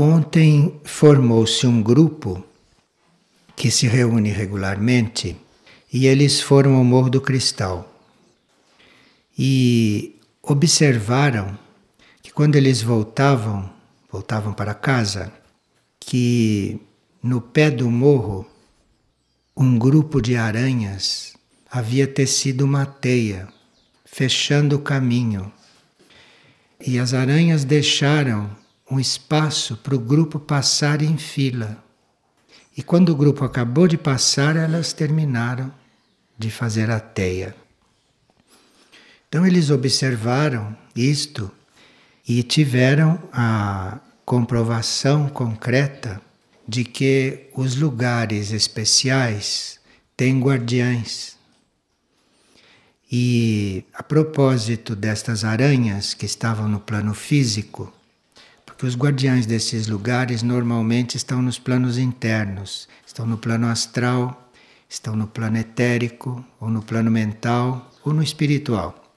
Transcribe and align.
Ontem 0.00 0.80
formou-se 0.84 1.66
um 1.66 1.82
grupo 1.82 2.44
que 3.56 3.68
se 3.68 3.88
reúne 3.88 4.30
regularmente 4.30 5.36
e 5.92 6.06
eles 6.06 6.40
foram 6.40 6.76
ao 6.76 6.84
Morro 6.84 7.10
do 7.10 7.20
Cristal. 7.20 8.00
E 9.36 10.14
observaram 10.40 11.58
que 12.22 12.30
quando 12.30 12.54
eles 12.54 12.80
voltavam, 12.80 13.68
voltavam 14.08 14.52
para 14.52 14.72
casa, 14.72 15.32
que 15.98 16.80
no 17.20 17.40
pé 17.40 17.68
do 17.68 17.90
morro 17.90 18.46
um 19.56 19.76
grupo 19.76 20.22
de 20.22 20.36
aranhas 20.36 21.34
havia 21.68 22.06
tecido 22.06 22.64
uma 22.64 22.86
teia, 22.86 23.48
fechando 24.04 24.76
o 24.76 24.80
caminho. 24.80 25.52
E 26.86 27.00
as 27.00 27.12
aranhas 27.12 27.64
deixaram 27.64 28.48
um 28.90 28.98
espaço 28.98 29.76
para 29.76 29.94
o 29.94 29.98
grupo 29.98 30.38
passar 30.38 31.02
em 31.02 31.16
fila. 31.16 31.82
E 32.76 32.82
quando 32.82 33.10
o 33.10 33.16
grupo 33.16 33.44
acabou 33.44 33.86
de 33.88 33.98
passar, 33.98 34.56
elas 34.56 34.92
terminaram 34.92 35.72
de 36.38 36.50
fazer 36.50 36.90
a 36.90 37.00
teia. 37.00 37.54
Então 39.28 39.46
eles 39.46 39.70
observaram 39.70 40.76
isto 40.94 41.50
e 42.26 42.42
tiveram 42.42 43.18
a 43.32 43.98
comprovação 44.24 45.28
concreta 45.28 46.20
de 46.66 46.84
que 46.84 47.50
os 47.54 47.76
lugares 47.76 48.52
especiais 48.52 49.80
têm 50.16 50.40
guardiães. 50.40 51.36
E 53.10 53.84
a 53.92 54.02
propósito 54.02 54.94
destas 54.94 55.44
aranhas 55.44 56.12
que 56.12 56.26
estavam 56.26 56.68
no 56.68 56.78
plano 56.78 57.14
físico, 57.14 57.92
porque 58.78 58.86
os 58.86 58.96
guardiães 58.96 59.44
desses 59.44 59.88
lugares 59.88 60.40
normalmente 60.40 61.16
estão 61.16 61.42
nos 61.42 61.58
planos 61.58 61.98
internos, 61.98 62.88
estão 63.04 63.26
no 63.26 63.36
plano 63.36 63.66
astral, 63.66 64.52
estão 64.88 65.16
no 65.16 65.26
plano 65.26 65.58
etérico, 65.58 66.44
ou 66.60 66.70
no 66.70 66.80
plano 66.80 67.10
mental, 67.10 67.90
ou 68.04 68.12
no 68.12 68.22
espiritual. 68.22 69.12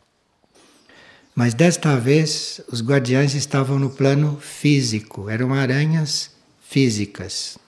Mas 1.36 1.54
desta 1.54 1.96
vez 1.96 2.60
os 2.72 2.82
guardiães 2.82 3.36
estavam 3.36 3.78
no 3.78 3.92
plano 3.92 4.40
físico, 4.42 5.30
eram 5.30 5.54
aranhas 5.54 6.32
físicas. 6.68 7.60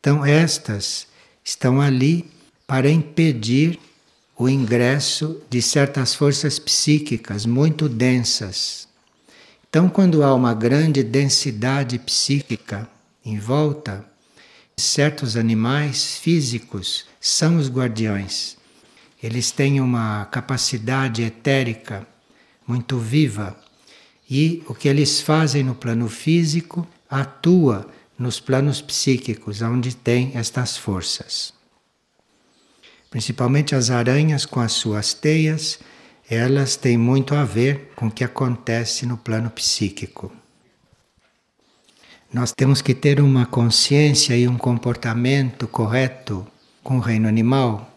Então, 0.00 0.24
estas 0.24 1.06
estão 1.44 1.82
ali 1.82 2.30
para 2.66 2.90
impedir 2.90 3.78
o 4.38 4.48
ingresso 4.48 5.38
de 5.50 5.60
certas 5.60 6.14
forças 6.14 6.58
psíquicas 6.58 7.44
muito 7.44 7.90
densas 7.90 8.90
então, 9.72 9.88
quando 9.88 10.22
há 10.22 10.34
uma 10.34 10.52
grande 10.52 11.02
densidade 11.02 11.98
psíquica 11.98 12.86
em 13.24 13.38
volta, 13.38 14.04
certos 14.76 15.34
animais 15.34 16.18
físicos 16.18 17.06
são 17.18 17.56
os 17.56 17.70
guardiões. 17.70 18.58
Eles 19.22 19.50
têm 19.50 19.80
uma 19.80 20.26
capacidade 20.26 21.22
etérica 21.22 22.06
muito 22.68 22.98
viva 22.98 23.56
e 24.28 24.62
o 24.66 24.74
que 24.74 24.88
eles 24.88 25.22
fazem 25.22 25.62
no 25.62 25.74
plano 25.74 26.06
físico 26.06 26.86
atua 27.08 27.88
nos 28.18 28.38
planos 28.38 28.82
psíquicos, 28.82 29.62
onde 29.62 29.96
tem 29.96 30.32
estas 30.34 30.76
forças. 30.76 31.54
Principalmente 33.08 33.74
as 33.74 33.88
aranhas 33.88 34.44
com 34.44 34.60
as 34.60 34.72
suas 34.72 35.14
teias 35.14 35.78
elas 36.34 36.76
têm 36.76 36.96
muito 36.96 37.34
a 37.34 37.44
ver 37.44 37.92
com 37.94 38.06
o 38.06 38.10
que 38.10 38.24
acontece 38.24 39.04
no 39.04 39.18
plano 39.18 39.50
psíquico. 39.50 40.32
Nós 42.32 42.52
temos 42.52 42.80
que 42.80 42.94
ter 42.94 43.20
uma 43.20 43.44
consciência 43.44 44.34
e 44.34 44.48
um 44.48 44.56
comportamento 44.56 45.68
correto 45.68 46.46
com 46.82 46.96
o 46.96 47.00
reino 47.00 47.28
animal, 47.28 47.94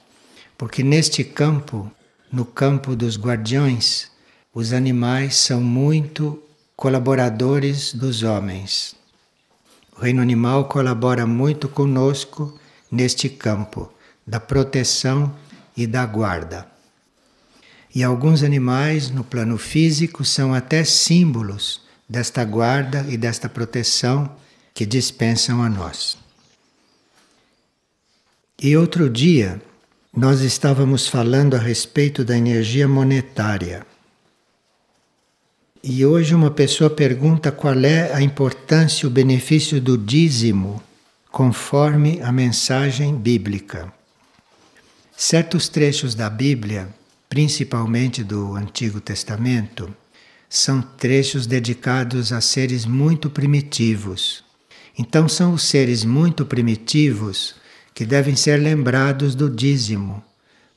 porque 0.58 0.84
neste 0.84 1.24
campo, 1.24 1.90
no 2.30 2.44
campo 2.44 2.94
dos 2.94 3.18
guardiões, 3.18 4.12
os 4.54 4.74
animais 4.74 5.38
são 5.38 5.62
muito 5.62 6.38
colaboradores 6.76 7.94
dos 7.94 8.22
homens. 8.22 8.98
O 9.96 10.02
reino 10.02 10.22
animal 10.22 10.66
colabora 10.66 11.26
muito 11.26 11.70
conosco 11.70 12.60
neste 12.92 13.30
campo 13.30 13.90
da 14.28 14.42
proteção 14.42 15.34
e 15.78 15.88
da 15.88 16.06
guarda. 16.06 16.75
E 17.96 18.04
alguns 18.04 18.44
animais 18.44 19.10
no 19.10 19.24
plano 19.24 19.58
físico 19.58 20.26
são 20.26 20.54
até 20.54 20.84
símbolos 20.84 21.82
desta 22.10 22.44
guarda 22.44 23.06
e 23.08 23.16
desta 23.16 23.48
proteção 23.48 24.30
que 24.74 24.86
dispensam 24.86 25.64
a 25.64 25.70
nós. 25.70 26.18
E 28.62 28.76
outro 28.76 29.10
dia 29.10 29.62
nós 30.14 30.42
estávamos 30.42 31.08
falando 31.08 31.56
a 31.56 31.60
respeito 31.60 32.26
da 32.26 32.38
energia 32.38 32.86
monetária. 32.86 33.86
E 35.82 36.06
hoje 36.06 36.36
uma 36.36 36.52
pessoa 36.52 36.90
pergunta 36.90 37.50
qual 37.50 37.80
é 37.80 38.12
a 38.14 38.22
importância 38.22 39.06
e 39.06 39.08
o 39.08 39.12
benefício 39.12 39.80
do 39.80 39.98
dízimo 39.98 40.84
conforme 41.32 42.22
a 42.22 42.32
mensagem 42.32 43.16
bíblica. 43.16 43.94
Certos 45.16 45.70
trechos 45.70 46.14
da 46.14 46.30
Bíblia 46.30 46.94
principalmente 47.36 48.24
do 48.24 48.56
Antigo 48.56 49.02
Testamento, 49.02 49.94
são 50.48 50.82
trechos 50.82 51.46
dedicados 51.46 52.32
a 52.32 52.40
seres 52.40 52.86
muito 52.86 53.30
primitivos. 53.30 54.42
Então, 54.98 55.28
são 55.28 55.54
os 55.54 55.64
seres 55.64 56.06
muito 56.06 56.46
primitivos 56.46 57.56
que 57.94 58.06
devem 58.06 58.38
ser 58.38 58.56
lembrados 58.56 59.36
do 59.36 59.50
dízimo, 59.50 60.24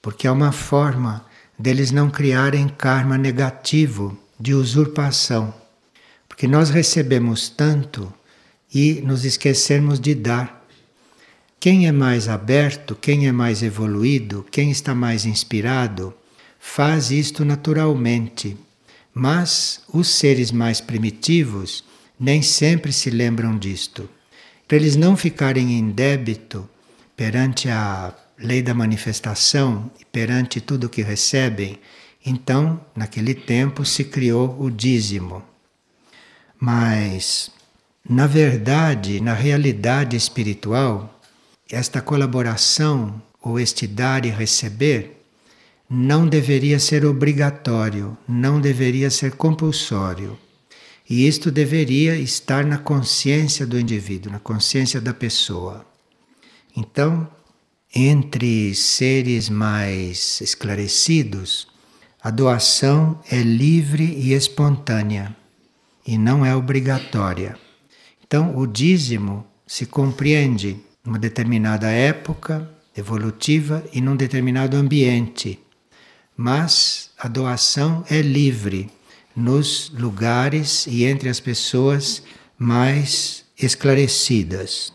porque 0.03 0.27
é 0.27 0.31
uma 0.33 0.51
forma 0.51 1.25
deles 1.57 1.93
não 1.93 2.11
criarem 2.11 2.67
karma 2.67 3.17
negativo 3.17 4.19
de 4.37 4.53
usurpação. 4.53 5.55
Porque 6.29 6.49
nós 6.49 6.71
recebemos 6.71 7.49
tanto 7.49 8.13
e 8.75 9.01
nos 9.03 9.25
esquecemos 9.25 10.01
de 10.01 10.13
dar. 10.13 10.67
Quem 11.61 11.87
é 11.87 11.93
mais 11.93 12.29
aberto, 12.29 12.97
quem 13.01 13.29
é 13.29 13.33
mais 13.33 13.63
evoluído, 13.63 14.45
quem 14.51 14.73
está 14.73 14.93
mais 14.93 15.25
inspirado, 15.25 16.13
faz 16.69 17.11
isto 17.11 17.45
naturalmente. 17.45 18.57
Mas 19.13 19.81
os 19.93 20.07
seres 20.07 20.53
mais 20.53 20.81
primitivos 20.81 21.83
nem 22.21 22.43
sempre 22.43 22.93
se 22.93 23.11
lembram 23.11 23.59
disto. 23.59 24.09
Para 24.67 24.77
eles 24.77 24.95
não 24.95 25.17
ficarem 25.17 25.73
em 25.73 25.91
débito 25.91 26.69
perante 27.17 27.69
a 27.69 28.15
lei 28.39 28.63
da 28.63 28.75
manifestação 28.75 29.91
e 29.99 30.05
perante 30.05 30.61
tudo 30.61 30.91
que 30.91 31.03
recebem, 31.03 31.81
então, 32.25 32.81
naquele 32.95 33.35
tempo, 33.35 33.85
se 33.85 34.05
criou 34.05 34.57
o 34.61 34.71
dízimo. 34.71 35.43
Mas, 36.61 37.51
na 38.09 38.27
verdade, 38.27 39.21
na 39.21 39.33
realidade 39.33 40.17
espiritual, 40.17 41.19
esta 41.69 42.01
colaboração, 42.01 43.21
ou 43.41 43.59
este 43.59 43.87
dar 43.87 44.27
e 44.27 44.31
receber, 44.31 45.18
não 45.91 46.29
deveria 46.29 46.79
ser 46.79 47.07
obrigatório, 47.07 48.17
não 48.29 48.61
deveria 48.61 49.09
ser 49.09 49.33
compulsório. 49.33 50.39
E 51.09 51.27
isto 51.27 51.51
deveria 51.51 52.15
estar 52.17 52.63
na 52.67 52.77
consciência 52.77 53.67
do 53.67 53.81
indivíduo, 53.81 54.31
na 54.31 54.39
consciência 54.39 55.01
da 55.01 55.15
pessoa. 55.15 55.87
Então, 56.77 57.27
entre 57.95 58.75
seres 58.75 59.49
mais 59.49 60.43
esclarecidos, 60.43 61.67
a 62.23 62.31
doação 62.31 63.19
é 63.31 63.39
livre 63.39 64.05
e 64.05 64.35
espontânea 64.35 65.35
e 66.07 66.19
não 66.19 66.45
é 66.45 66.55
obrigatória. 66.55 67.59
Então, 68.27 68.55
o 68.59 68.67
dízimo 68.67 69.47
se 69.67 69.87
compreende 69.87 70.77
numa 71.03 71.19
determinada 71.19 71.89
época 71.89 72.71
evolutiva 72.95 73.83
e 73.91 74.03
num 74.03 74.17
determinado 74.17 74.77
ambiente 74.77 75.59
mas 76.39 77.11
a 77.19 77.27
doação 77.27 78.05
é 78.09 78.23
livre 78.23 78.89
nos 79.35 79.91
lugares 79.91 80.87
e 80.87 81.05
entre 81.05 81.29
as 81.29 81.41
pessoas 81.41 82.23
mais 82.57 83.45
esclarecidas. 83.61 84.93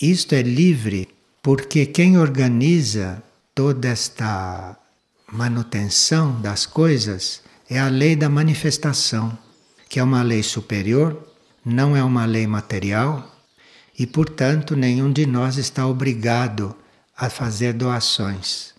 Isto 0.00 0.34
é 0.34 0.42
livre 0.42 1.08
porque 1.42 1.86
quem 1.86 2.18
organiza 2.18 3.22
toda 3.54 3.88
esta 3.88 4.76
manutenção 5.32 6.38
das 6.42 6.66
coisas 6.66 7.40
é 7.70 7.78
a 7.78 7.88
lei 7.88 8.14
da 8.14 8.28
manifestação, 8.28 9.38
que 9.88 9.98
é 9.98 10.02
uma 10.02 10.22
lei 10.22 10.42
superior, 10.42 11.16
não 11.64 11.96
é 11.96 12.04
uma 12.04 12.26
lei 12.26 12.46
material 12.46 13.34
e, 13.98 14.06
portanto, 14.06 14.76
nenhum 14.76 15.10
de 15.10 15.24
nós 15.24 15.56
está 15.56 15.86
obrigado 15.86 16.76
a 17.16 17.30
fazer 17.30 17.72
doações 17.72 18.78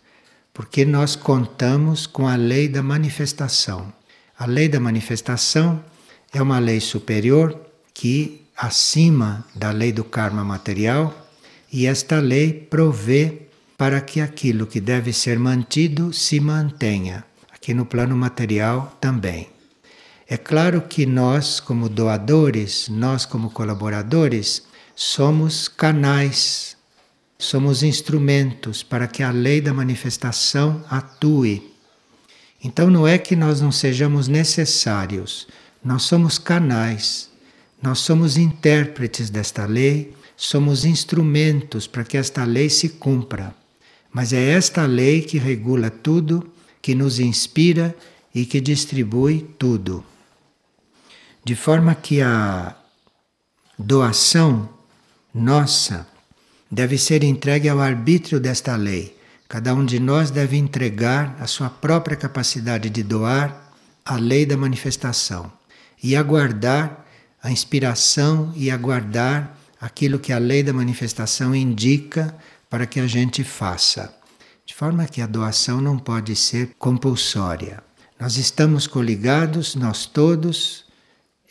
porque 0.53 0.85
nós 0.85 1.15
contamos 1.15 2.05
com 2.05 2.27
a 2.27 2.35
lei 2.35 2.67
da 2.67 2.83
manifestação. 2.83 3.91
A 4.37 4.45
lei 4.45 4.67
da 4.67 4.79
manifestação 4.79 5.83
é 6.33 6.41
uma 6.41 6.59
lei 6.59 6.79
superior 6.79 7.59
que 7.93 8.41
acima 8.55 9.45
da 9.55 9.71
lei 9.71 9.91
do 9.91 10.03
karma 10.03 10.43
material, 10.43 11.27
e 11.71 11.87
esta 11.87 12.19
lei 12.19 12.53
provê 12.53 13.47
para 13.77 13.99
que 13.99 14.21
aquilo 14.21 14.67
que 14.67 14.79
deve 14.79 15.11
ser 15.11 15.39
mantido 15.39 16.13
se 16.13 16.39
mantenha, 16.39 17.25
aqui 17.51 17.73
no 17.73 17.85
plano 17.85 18.15
material 18.15 18.95
também. 19.01 19.49
É 20.27 20.37
claro 20.37 20.81
que 20.81 21.05
nós, 21.05 21.59
como 21.59 21.89
doadores, 21.89 22.87
nós, 22.87 23.25
como 23.25 23.49
colaboradores, 23.49 24.63
somos 24.95 25.67
canais, 25.67 26.77
somos 27.41 27.81
instrumentos 27.81 28.83
para 28.83 29.07
que 29.07 29.23
a 29.23 29.31
lei 29.31 29.59
da 29.59 29.73
manifestação 29.73 30.85
atue. 30.87 31.73
Então 32.63 32.87
não 32.87 33.07
é 33.07 33.17
que 33.17 33.35
nós 33.35 33.59
não 33.59 33.71
sejamos 33.71 34.27
necessários, 34.27 35.47
nós 35.83 36.03
somos 36.03 36.37
canais, 36.37 37.31
nós 37.81 37.97
somos 37.97 38.37
intérpretes 38.37 39.31
desta 39.31 39.65
lei, 39.65 40.13
somos 40.37 40.85
instrumentos 40.85 41.87
para 41.87 42.03
que 42.03 42.15
esta 42.15 42.43
lei 42.43 42.69
se 42.69 42.89
cumpra. 42.89 43.55
Mas 44.13 44.33
é 44.33 44.51
esta 44.51 44.85
lei 44.85 45.23
que 45.23 45.39
regula 45.39 45.89
tudo, 45.89 46.47
que 46.79 46.93
nos 46.93 47.19
inspira 47.19 47.95
e 48.35 48.45
que 48.45 48.61
distribui 48.61 49.41
tudo. 49.57 50.05
De 51.43 51.55
forma 51.55 51.95
que 51.95 52.21
a 52.21 52.75
doação 53.79 54.69
nossa 55.33 56.10
deve 56.71 56.97
ser 56.97 57.23
entregue 57.23 57.67
ao 57.67 57.81
arbítrio 57.81 58.39
desta 58.39 58.75
lei. 58.77 59.17
Cada 59.49 59.75
um 59.75 59.83
de 59.83 59.99
nós 59.99 60.31
deve 60.31 60.55
entregar 60.55 61.35
a 61.37 61.45
sua 61.45 61.69
própria 61.69 62.15
capacidade 62.15 62.89
de 62.89 63.03
doar 63.03 63.73
à 64.05 64.15
lei 64.15 64.45
da 64.45 64.55
manifestação 64.55 65.51
e 66.01 66.15
aguardar 66.15 67.05
a 67.43 67.51
inspiração 67.51 68.53
e 68.55 68.71
aguardar 68.71 69.57
aquilo 69.79 70.19
que 70.19 70.31
a 70.31 70.37
lei 70.37 70.63
da 70.63 70.71
manifestação 70.71 71.53
indica 71.53 72.33
para 72.69 72.85
que 72.85 72.99
a 72.99 73.07
gente 73.07 73.43
faça. 73.43 74.15
De 74.65 74.73
forma 74.73 75.05
que 75.05 75.21
a 75.21 75.27
doação 75.27 75.81
não 75.81 75.97
pode 75.97 76.33
ser 76.35 76.75
compulsória. 76.79 77.83
Nós 78.17 78.37
estamos 78.37 78.87
coligados, 78.87 79.75
nós 79.75 80.05
todos, 80.05 80.85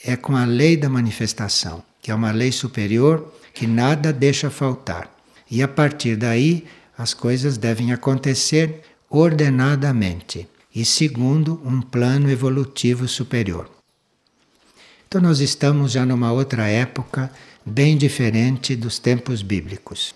é 0.02 0.16
com 0.16 0.34
a 0.36 0.46
lei 0.46 0.76
da 0.76 0.88
manifestação, 0.88 1.82
que 2.00 2.10
é 2.10 2.14
uma 2.14 2.30
lei 2.30 2.50
superior 2.50 3.30
que 3.60 3.66
nada 3.66 4.10
deixa 4.10 4.48
faltar. 4.48 5.14
E 5.50 5.62
a 5.62 5.68
partir 5.68 6.16
daí, 6.16 6.64
as 6.96 7.12
coisas 7.12 7.58
devem 7.58 7.92
acontecer 7.92 8.80
ordenadamente 9.10 10.48
e 10.74 10.82
segundo 10.82 11.60
um 11.62 11.82
plano 11.82 12.30
evolutivo 12.30 13.06
superior. 13.06 13.68
Então, 15.06 15.20
nós 15.20 15.40
estamos 15.40 15.92
já 15.92 16.06
numa 16.06 16.32
outra 16.32 16.68
época 16.68 17.30
bem 17.62 17.98
diferente 17.98 18.74
dos 18.74 18.98
tempos 18.98 19.42
bíblicos. 19.42 20.14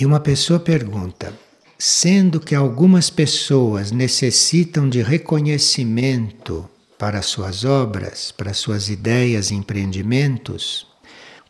E 0.00 0.04
uma 0.04 0.18
pessoa 0.18 0.58
pergunta: 0.58 1.32
sendo 1.78 2.40
que 2.40 2.56
algumas 2.56 3.08
pessoas 3.08 3.92
necessitam 3.92 4.88
de 4.88 5.00
reconhecimento 5.00 6.68
para 7.00 7.22
suas 7.22 7.64
obras, 7.64 8.30
para 8.30 8.52
suas 8.52 8.90
ideias 8.90 9.50
e 9.50 9.54
empreendimentos, 9.54 10.86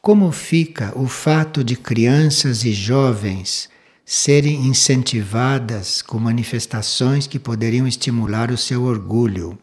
como 0.00 0.30
fica 0.30 0.96
o 0.96 1.08
fato 1.08 1.64
de 1.64 1.74
crianças 1.74 2.64
e 2.64 2.72
jovens 2.72 3.68
serem 4.06 4.64
incentivadas 4.68 6.02
com 6.02 6.20
manifestações 6.20 7.26
que 7.26 7.36
poderiam 7.36 7.84
estimular 7.84 8.52
o 8.52 8.56
seu 8.56 8.84
orgulho? 8.84 9.58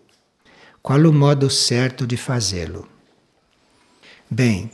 Qual 0.83 0.99
o 0.99 1.13
modo 1.13 1.49
certo 1.49 2.05
de 2.05 2.17
fazê-lo? 2.17 2.85
Bem, 4.29 4.69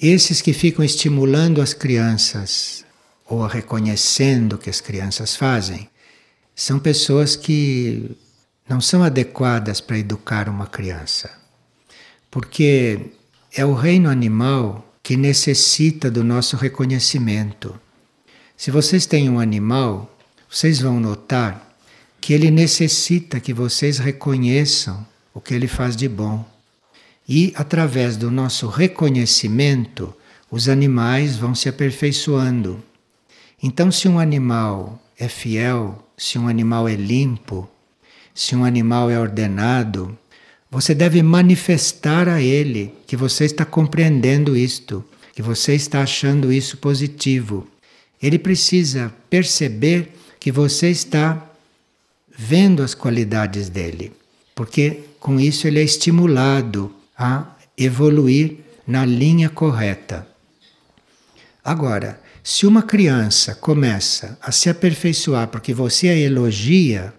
esses 0.00 0.40
que 0.40 0.52
ficam 0.52 0.84
estimulando 0.84 1.60
as 1.60 1.74
crianças 1.74 2.84
ou 3.26 3.44
reconhecendo 3.44 4.52
o 4.52 4.58
que 4.58 4.70
as 4.70 4.80
crianças 4.80 5.34
fazem, 5.34 5.88
são 6.54 6.78
pessoas 6.78 7.34
que 7.34 8.16
não 8.68 8.80
são 8.80 9.02
adequadas 9.02 9.80
para 9.80 9.98
educar 9.98 10.48
uma 10.48 10.66
criança. 10.66 11.30
Porque 12.30 13.12
é 13.54 13.64
o 13.64 13.74
reino 13.74 14.08
animal 14.08 14.94
que 15.02 15.16
necessita 15.16 16.10
do 16.10 16.24
nosso 16.24 16.56
reconhecimento. 16.56 17.78
Se 18.56 18.70
vocês 18.70 19.06
têm 19.06 19.28
um 19.28 19.38
animal, 19.38 20.10
vocês 20.48 20.80
vão 20.80 20.98
notar 20.98 21.76
que 22.20 22.32
ele 22.32 22.50
necessita 22.50 23.38
que 23.38 23.52
vocês 23.52 23.98
reconheçam 23.98 25.06
o 25.34 25.40
que 25.40 25.52
ele 25.52 25.68
faz 25.68 25.94
de 25.94 26.08
bom. 26.08 26.44
E 27.28 27.52
através 27.54 28.16
do 28.16 28.30
nosso 28.30 28.66
reconhecimento, 28.66 30.14
os 30.50 30.68
animais 30.68 31.36
vão 31.36 31.54
se 31.54 31.68
aperfeiçoando. 31.68 32.82
Então, 33.62 33.90
se 33.90 34.08
um 34.08 34.18
animal 34.18 35.02
é 35.18 35.28
fiel, 35.28 36.06
se 36.16 36.38
um 36.38 36.48
animal 36.48 36.88
é 36.88 36.94
limpo, 36.94 37.68
se 38.34 38.56
um 38.56 38.64
animal 38.64 39.08
é 39.10 39.18
ordenado, 39.18 40.18
você 40.70 40.92
deve 40.92 41.22
manifestar 41.22 42.28
a 42.28 42.42
ele 42.42 42.92
que 43.06 43.16
você 43.16 43.44
está 43.44 43.64
compreendendo 43.64 44.56
isto, 44.56 45.04
que 45.32 45.40
você 45.40 45.74
está 45.74 46.02
achando 46.02 46.52
isso 46.52 46.78
positivo. 46.78 47.66
Ele 48.20 48.38
precisa 48.38 49.14
perceber 49.30 50.12
que 50.40 50.50
você 50.50 50.90
está 50.90 51.48
vendo 52.36 52.82
as 52.82 52.92
qualidades 52.92 53.68
dele, 53.68 54.12
porque 54.54 55.04
com 55.20 55.38
isso 55.38 55.68
ele 55.68 55.78
é 55.78 55.84
estimulado 55.84 56.92
a 57.16 57.54
evoluir 57.78 58.56
na 58.86 59.04
linha 59.04 59.48
correta. 59.48 60.26
Agora, 61.64 62.20
se 62.42 62.66
uma 62.66 62.82
criança 62.82 63.54
começa 63.54 64.36
a 64.42 64.52
se 64.52 64.68
aperfeiçoar 64.68 65.48
porque 65.48 65.72
você 65.72 66.08
a 66.08 66.16
elogia, 66.16 67.14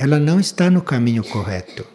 ela 0.00 0.18
não 0.18 0.40
está 0.40 0.70
no 0.70 0.80
caminho 0.80 1.22
correto. 1.22 1.86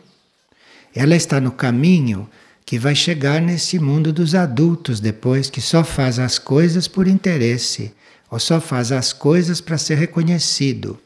Ela 0.94 1.16
está 1.16 1.42
no 1.42 1.52
caminho 1.52 2.30
que 2.64 2.78
vai 2.78 2.94
chegar 2.94 3.42
nesse 3.42 3.80
mundo 3.80 4.14
dos 4.14 4.36
adultos 4.36 5.00
depois, 5.00 5.50
que 5.50 5.60
só 5.60 5.84
faz 5.84 6.20
as 6.20 6.38
coisas 6.38 6.88
por 6.88 7.08
interesse, 7.08 7.92
ou 8.30 8.40
só 8.40 8.62
faz 8.62 8.92
as 8.92 9.12
coisas 9.12 9.60
para 9.60 9.80
ser 9.80 9.96
reconhecido. 9.96 11.00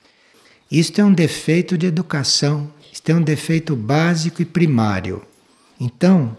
Isto 0.69 0.99
é 0.99 1.05
um 1.05 1.13
defeito 1.13 1.77
de 1.77 1.85
educação, 1.85 2.69
isto 2.91 3.09
é 3.09 3.15
um 3.15 3.21
defeito 3.21 3.77
básico 3.77 4.41
e 4.41 4.45
primário. 4.45 5.21
Então, 5.79 6.35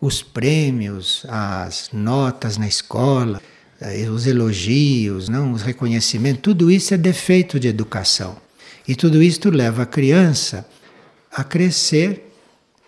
os 0.00 0.22
prêmios, 0.22 1.26
as 1.28 1.90
notas 1.92 2.56
na 2.56 2.66
escola, 2.66 3.42
eh, 3.78 4.08
os 4.08 4.26
elogios, 4.26 5.28
não, 5.28 5.52
os 5.52 5.60
reconhecimentos, 5.60 6.40
tudo 6.40 6.70
isso 6.70 6.94
é 6.94 6.96
defeito 6.96 7.60
de 7.60 7.68
educação. 7.68 8.47
E 8.88 8.96
tudo 8.96 9.22
isto 9.22 9.50
leva 9.50 9.82
a 9.82 9.86
criança 9.86 10.66
a 11.30 11.44
crescer 11.44 12.32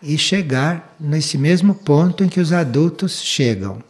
e 0.03 0.17
chegar 0.17 0.97
nesse 0.99 1.37
mesmo 1.37 1.75
ponto 1.75 2.25
em 2.25 2.29
que 2.29 2.41
os 2.41 2.55
adultos 2.55 3.23
chegam. 3.23 3.85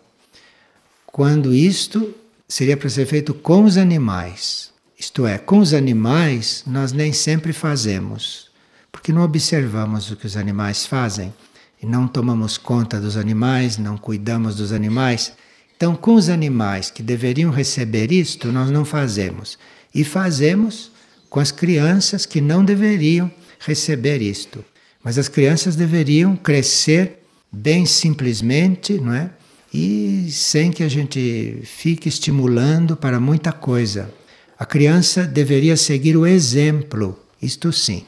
Quando 1.07 1.55
isto 1.55 2.13
seria 2.49 2.77
para 2.77 2.89
ser 2.89 3.07
feito 3.07 3.33
com 3.33 3.63
os 3.63 3.77
animais. 3.77 4.73
Isto 4.99 5.25
é, 5.25 5.39
com 5.39 5.61
os 5.61 5.73
animais 5.73 6.65
nós 6.67 6.93
nem 6.93 7.13
sempre 7.13 7.53
fazemos, 7.53 8.51
porque 8.91 9.13
não 9.13 9.23
observamos 9.23 10.11
o 10.11 10.17
que 10.17 10.27
os 10.27 10.37
animais 10.37 10.85
fazem 10.85 11.33
e 11.81 11.87
não 11.87 12.09
tomamos 12.09 12.59
conta 12.59 13.01
dos 13.01 13.17
animais, 13.17 13.79
não 13.79 13.97
cuidamos 13.97 14.57
dos 14.57 14.73
animais. 14.73 15.33
Então, 15.77 15.95
com 15.95 16.15
os 16.15 16.29
animais 16.29 16.91
que 16.91 17.05
deveriam 17.05 17.53
receber 17.53 18.11
isto, 18.13 18.51
nós 18.51 18.69
não 18.69 18.85
fazemos. 18.85 19.57
E 19.95 20.05
fazemos 20.05 20.90
com 21.31 21.39
as 21.39 21.53
crianças 21.53 22.27
que 22.27 22.41
não 22.41 22.65
deveriam 22.65 23.31
receber 23.61 24.21
isto. 24.21 24.65
Mas 25.03 25.17
as 25.17 25.29
crianças 25.29 25.77
deveriam 25.77 26.37
crescer 26.37 27.23
bem 27.51 27.87
simplesmente, 27.87 28.95
não 28.95 29.15
é? 29.15 29.31
E 29.73 30.29
sem 30.33 30.73
que 30.73 30.83
a 30.83 30.89
gente 30.89 31.63
fique 31.65 32.09
estimulando 32.09 32.97
para 32.97 33.21
muita 33.21 33.53
coisa. 33.53 34.13
A 34.59 34.67
criança 34.67 35.25
deveria 35.25 35.77
seguir 35.77 36.17
o 36.17 36.27
exemplo, 36.27 37.19
isto 37.41 37.73
sim. 37.73 38.05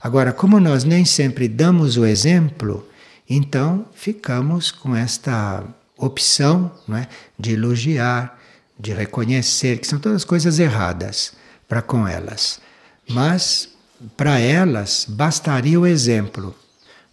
Agora, 0.00 0.32
como 0.32 0.60
nós 0.60 0.84
nem 0.84 1.04
sempre 1.04 1.48
damos 1.48 1.96
o 1.96 2.04
exemplo, 2.04 2.86
então 3.28 3.86
ficamos 3.94 4.70
com 4.70 4.94
esta 4.94 5.64
opção 5.96 6.70
não 6.86 6.98
é, 6.98 7.08
de 7.38 7.54
elogiar, 7.54 8.38
de 8.78 8.92
reconhecer, 8.92 9.78
que 9.78 9.86
são 9.86 9.98
todas 9.98 10.24
coisas 10.24 10.58
erradas 10.58 11.32
para 11.68 11.82
com 11.82 12.06
elas. 12.06 12.60
Mas 13.08 13.68
para 14.16 14.38
elas 14.38 15.06
bastaria 15.08 15.80
o 15.80 15.86
exemplo, 15.86 16.54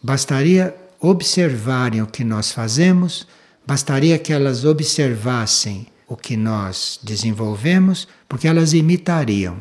bastaria 0.02 0.76
observarem 1.00 2.02
o 2.02 2.08
que 2.08 2.24
nós 2.24 2.52
fazemos, 2.52 3.28
bastaria 3.66 4.18
que 4.20 4.34
elas 4.34 4.66
observassem 4.66 5.88
o 6.08 6.16
que 6.16 6.36
nós 6.36 7.00
desenvolvemos, 7.04 8.08
porque 8.28 8.48
elas 8.48 8.74
imitariam. 8.74 9.58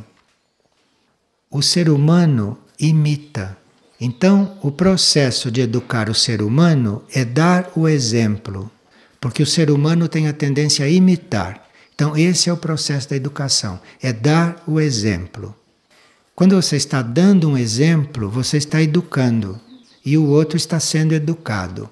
O 1.51 1.63
ser 1.63 1.89
humano 1.89 2.59
imita, 2.79 3.57
Então, 4.05 4.59
o 4.61 4.73
processo 4.73 5.49
de 5.49 5.61
educar 5.61 6.11
o 6.11 6.15
ser 6.15 6.43
humano 6.43 7.05
é 7.15 7.25
dar 7.25 7.71
o 7.77 7.89
exemplo, 7.89 8.69
porque 9.21 9.45
o 9.45 9.47
ser 9.47 9.71
humano 9.71 10.09
tem 10.09 10.27
a 10.27 10.33
tendência 10.33 10.85
a 10.85 10.89
imitar. 10.89 11.69
Então, 12.03 12.17
esse 12.17 12.51
é 12.51 12.53
o 12.53 12.57
processo 12.57 13.11
da 13.11 13.15
educação, 13.15 13.79
é 14.03 14.13
dar 14.13 14.61
o 14.67 14.81
exemplo. 14.81 15.55
Quando 16.35 16.61
você 16.61 16.75
está 16.75 17.01
dando 17.01 17.49
um 17.49 17.57
exemplo, 17.57 18.29
você 18.29 18.57
está 18.57 18.83
educando 18.83 19.61
e 20.05 20.19
o 20.19 20.27
outro 20.27 20.57
está 20.57 20.81
sendo 20.81 21.15
educado. 21.15 21.89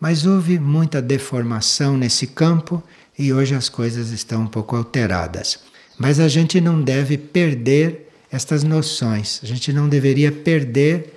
Mas 0.00 0.26
houve 0.26 0.58
muita 0.58 1.00
deformação 1.00 1.96
nesse 1.96 2.26
campo 2.26 2.82
e 3.16 3.32
hoje 3.32 3.54
as 3.54 3.68
coisas 3.68 4.10
estão 4.10 4.42
um 4.42 4.48
pouco 4.48 4.74
alteradas. 4.74 5.60
Mas 5.96 6.18
a 6.18 6.26
gente 6.26 6.60
não 6.60 6.82
deve 6.82 7.16
perder 7.16 8.12
estas 8.32 8.64
noções, 8.64 9.38
a 9.40 9.46
gente 9.46 9.72
não 9.72 9.88
deveria 9.88 10.32
perder 10.32 11.14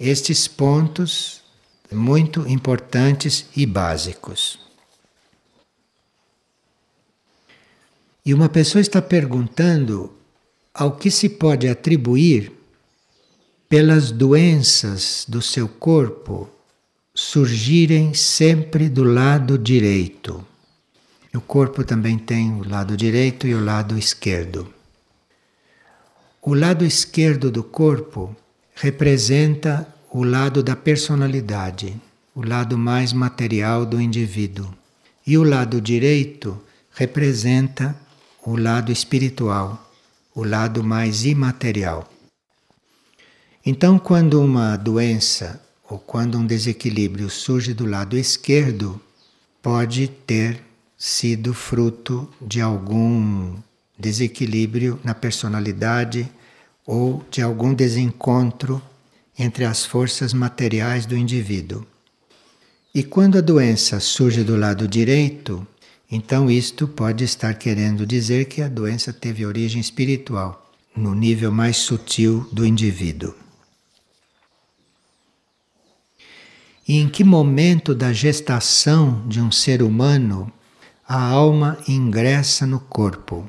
estes 0.00 0.48
pontos 0.48 1.40
muito 1.92 2.44
importantes 2.48 3.46
e 3.56 3.64
básicos. 3.64 4.65
E 8.26 8.34
uma 8.34 8.48
pessoa 8.48 8.82
está 8.82 9.00
perguntando 9.00 10.12
ao 10.74 10.96
que 10.96 11.12
se 11.12 11.28
pode 11.28 11.68
atribuir 11.68 12.50
pelas 13.68 14.10
doenças 14.10 15.24
do 15.28 15.40
seu 15.40 15.68
corpo 15.68 16.50
surgirem 17.14 18.14
sempre 18.14 18.88
do 18.88 19.04
lado 19.04 19.56
direito. 19.56 20.44
O 21.32 21.40
corpo 21.40 21.84
também 21.84 22.18
tem 22.18 22.52
o 22.52 22.68
lado 22.68 22.96
direito 22.96 23.46
e 23.46 23.54
o 23.54 23.64
lado 23.64 23.96
esquerdo. 23.96 24.74
O 26.42 26.52
lado 26.52 26.84
esquerdo 26.84 27.48
do 27.48 27.62
corpo 27.62 28.34
representa 28.74 29.86
o 30.10 30.24
lado 30.24 30.64
da 30.64 30.74
personalidade, 30.74 31.94
o 32.34 32.44
lado 32.44 32.76
mais 32.76 33.12
material 33.12 33.86
do 33.86 34.00
indivíduo. 34.00 34.68
E 35.24 35.38
o 35.38 35.44
lado 35.44 35.80
direito 35.80 36.60
representa 36.90 37.94
o 38.46 38.56
lado 38.56 38.92
espiritual, 38.92 39.90
o 40.32 40.44
lado 40.44 40.84
mais 40.84 41.24
imaterial. 41.24 42.08
Então, 43.64 43.98
quando 43.98 44.40
uma 44.40 44.76
doença 44.76 45.60
ou 45.90 45.98
quando 45.98 46.38
um 46.38 46.46
desequilíbrio 46.46 47.28
surge 47.28 47.74
do 47.74 47.84
lado 47.84 48.16
esquerdo, 48.16 49.00
pode 49.60 50.06
ter 50.06 50.62
sido 50.96 51.52
fruto 51.52 52.28
de 52.40 52.60
algum 52.60 53.56
desequilíbrio 53.98 55.00
na 55.02 55.12
personalidade 55.12 56.30
ou 56.86 57.24
de 57.28 57.42
algum 57.42 57.74
desencontro 57.74 58.80
entre 59.36 59.64
as 59.64 59.84
forças 59.84 60.32
materiais 60.32 61.04
do 61.04 61.16
indivíduo. 61.16 61.84
E 62.94 63.02
quando 63.02 63.38
a 63.38 63.40
doença 63.40 63.98
surge 63.98 64.44
do 64.44 64.56
lado 64.56 64.86
direito, 64.86 65.66
então 66.10 66.50
isto 66.50 66.86
pode 66.86 67.24
estar 67.24 67.54
querendo 67.54 68.06
dizer 68.06 68.46
que 68.46 68.62
a 68.62 68.68
doença 68.68 69.12
teve 69.12 69.44
origem 69.44 69.80
espiritual, 69.80 70.72
no 70.94 71.14
nível 71.14 71.50
mais 71.50 71.76
sutil 71.76 72.48
do 72.52 72.64
indivíduo. 72.64 73.34
E 76.86 76.98
em 76.98 77.08
que 77.08 77.24
momento 77.24 77.94
da 77.94 78.12
gestação 78.12 79.26
de 79.26 79.40
um 79.40 79.50
ser 79.50 79.82
humano 79.82 80.52
a 81.08 81.20
alma 81.20 81.78
ingressa 81.86 82.66
no 82.66 82.80
corpo. 82.80 83.48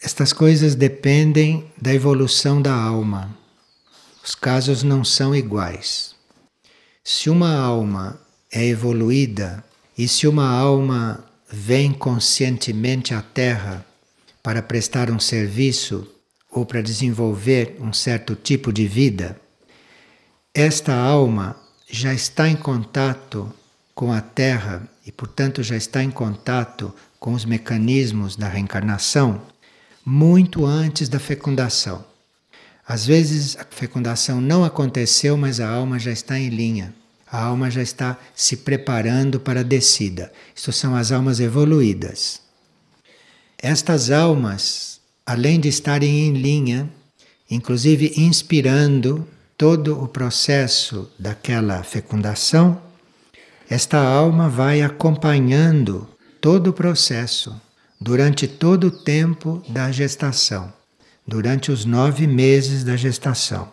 Estas 0.00 0.32
coisas 0.32 0.74
dependem 0.74 1.70
da 1.80 1.92
evolução 1.92 2.60
da 2.60 2.74
alma. 2.74 3.36
Os 4.24 4.34
casos 4.34 4.82
não 4.82 5.04
são 5.04 5.34
iguais. 5.34 6.14
Se 7.02 7.28
uma 7.28 7.54
alma 7.54 8.18
é 8.50 8.64
evoluída 8.66 9.62
e 9.96 10.08
se 10.08 10.26
uma 10.26 10.48
alma 10.48 11.24
vem 11.50 11.92
conscientemente 11.92 13.14
à 13.14 13.22
Terra 13.22 13.86
para 14.42 14.62
prestar 14.62 15.10
um 15.10 15.20
serviço 15.20 16.06
ou 16.50 16.66
para 16.66 16.82
desenvolver 16.82 17.76
um 17.80 17.92
certo 17.92 18.34
tipo 18.34 18.72
de 18.72 18.86
vida, 18.86 19.40
esta 20.52 20.94
alma 20.94 21.56
já 21.90 22.12
está 22.12 22.48
em 22.48 22.56
contato 22.56 23.52
com 23.94 24.12
a 24.12 24.20
Terra 24.20 24.88
e, 25.06 25.12
portanto, 25.12 25.62
já 25.62 25.76
está 25.76 26.02
em 26.02 26.10
contato 26.10 26.94
com 27.18 27.32
os 27.32 27.44
mecanismos 27.44 28.36
da 28.36 28.48
reencarnação 28.48 29.42
muito 30.04 30.66
antes 30.66 31.08
da 31.08 31.18
fecundação. 31.18 32.04
Às 32.86 33.06
vezes 33.06 33.56
a 33.56 33.64
fecundação 33.64 34.40
não 34.40 34.64
aconteceu, 34.64 35.36
mas 35.36 35.58
a 35.58 35.68
alma 35.68 35.98
já 35.98 36.10
está 36.12 36.38
em 36.38 36.50
linha. 36.50 36.94
A 37.34 37.46
alma 37.46 37.68
já 37.68 37.82
está 37.82 38.16
se 38.32 38.58
preparando 38.58 39.40
para 39.40 39.58
a 39.58 39.64
descida. 39.64 40.30
Isto 40.54 40.70
são 40.70 40.94
as 40.94 41.10
almas 41.10 41.40
evoluídas. 41.40 42.40
Estas 43.58 44.08
almas, 44.08 45.00
além 45.26 45.58
de 45.58 45.68
estarem 45.68 46.28
em 46.28 46.32
linha, 46.34 46.88
inclusive 47.50 48.12
inspirando 48.16 49.26
todo 49.58 50.00
o 50.00 50.06
processo 50.06 51.10
daquela 51.18 51.82
fecundação, 51.82 52.80
esta 53.68 53.98
alma 53.98 54.48
vai 54.48 54.80
acompanhando 54.80 56.06
todo 56.40 56.68
o 56.68 56.72
processo 56.72 57.60
durante 58.00 58.46
todo 58.46 58.84
o 58.84 58.90
tempo 58.92 59.60
da 59.68 59.90
gestação, 59.90 60.72
durante 61.26 61.72
os 61.72 61.84
nove 61.84 62.28
meses 62.28 62.84
da 62.84 62.94
gestação. 62.94 63.72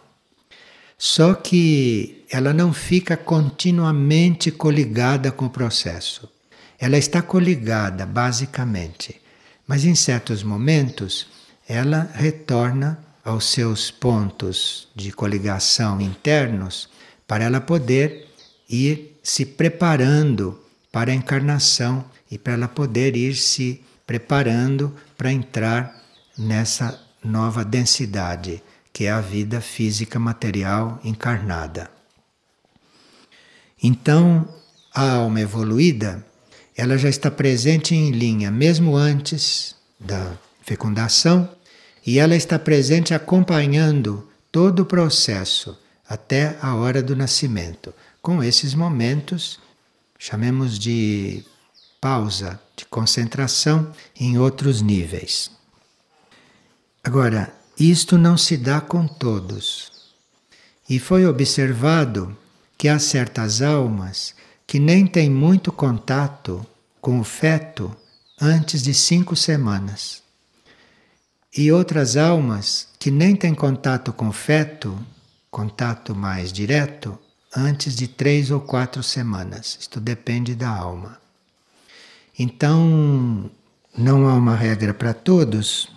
Só 1.04 1.34
que 1.34 2.24
ela 2.30 2.54
não 2.54 2.72
fica 2.72 3.18
continuamente 3.18 4.52
coligada 4.52 5.32
com 5.32 5.48
o 5.48 5.50
processo. 5.50 6.30
Ela 6.78 6.96
está 6.96 7.24
coligada, 7.24 8.06
basicamente, 8.06 9.20
mas 9.68 9.84
em 9.84 9.96
certos 9.96 10.44
momentos 10.44 11.28
ela 11.68 12.08
retorna 12.14 13.04
aos 13.26 13.46
seus 13.46 13.90
pontos 13.90 14.90
de 14.96 15.12
coligação 15.12 16.00
internos 16.00 16.88
para 17.26 17.46
ela 17.46 17.60
poder 17.60 18.28
ir 18.70 19.20
se 19.24 19.44
preparando 19.44 20.64
para 20.92 21.12
a 21.12 21.16
encarnação 21.16 22.06
e 22.30 22.38
para 22.38 22.54
ela 22.54 22.68
poder 22.68 23.16
ir 23.16 23.36
se 23.36 23.82
preparando 24.06 24.96
para 25.18 25.34
entrar 25.34 26.00
nessa 26.38 27.04
nova 27.24 27.66
densidade 27.66 28.62
que 28.94 29.06
é 29.06 29.12
a 29.12 29.22
vida 29.22 29.62
física 29.62 30.20
material 30.20 31.00
encarnada. 31.04 31.90
Então, 33.82 34.48
a 34.94 35.14
alma 35.14 35.42
evoluída, 35.42 36.26
ela 36.76 36.98
já 36.98 37.10
está 37.10 37.32
presente 37.32 37.96
em 37.96 38.12
linha 38.12 38.52
mesmo 38.52 38.96
antes 38.96 39.76
da 40.00 40.38
fecundação 40.62 41.50
e 42.06 42.20
ela 42.20 42.36
está 42.36 42.60
presente 42.60 43.14
acompanhando 43.14 44.28
todo 44.52 44.82
o 44.82 44.86
processo 44.86 45.78
até 46.08 46.58
a 46.62 46.76
hora 46.76 47.02
do 47.02 47.16
nascimento 47.16 47.94
com 48.22 48.44
esses 48.44 48.76
momentos, 48.76 49.60
chamemos 50.18 50.78
de 50.78 51.44
pausa, 52.00 52.60
de 52.76 52.86
concentração 52.86 53.92
em 54.20 54.38
outros 54.38 54.82
níveis. 54.82 55.52
Agora, 57.04 57.52
isto 57.90 58.18
não 58.18 58.38
se 58.38 58.58
dá 58.58 58.82
com 58.82 59.08
todos. 59.08 59.92
E 60.90 61.00
foi 61.00 61.26
observado 61.26 62.38
que 62.78 62.88
há 62.88 63.00
certas 63.00 63.62
almas 63.62 64.36
que 64.68 64.80
nem 64.80 65.08
têm 65.08 65.30
muito 65.30 65.72
contato 65.72 66.66
com 67.00 67.20
o 67.20 67.24
feto 67.24 67.96
antes 68.40 68.84
de 68.84 68.94
cinco 68.94 69.36
semanas. 69.36 70.22
E 71.56 71.72
outras 71.72 72.18
almas 72.18 72.88
que 73.00 73.10
nem 73.10 73.36
têm 73.36 73.54
contato 73.54 74.14
com 74.14 74.30
o 74.30 74.34
feto, 74.34 74.98
contato 75.50 76.16
mais 76.16 76.52
direto, 76.52 77.18
antes 77.56 77.96
de 77.96 78.08
três 78.08 78.52
ou 78.52 78.62
quatro 78.62 79.04
semanas. 79.04 79.78
Isto 79.80 80.00
depende 80.00 80.56
da 80.56 80.70
alma. 80.70 81.20
Então, 82.38 83.50
não 83.98 84.28
há 84.28 84.34
uma 84.34 84.56
regra 84.56 84.94
para 84.94 85.14
todos, 85.14 85.90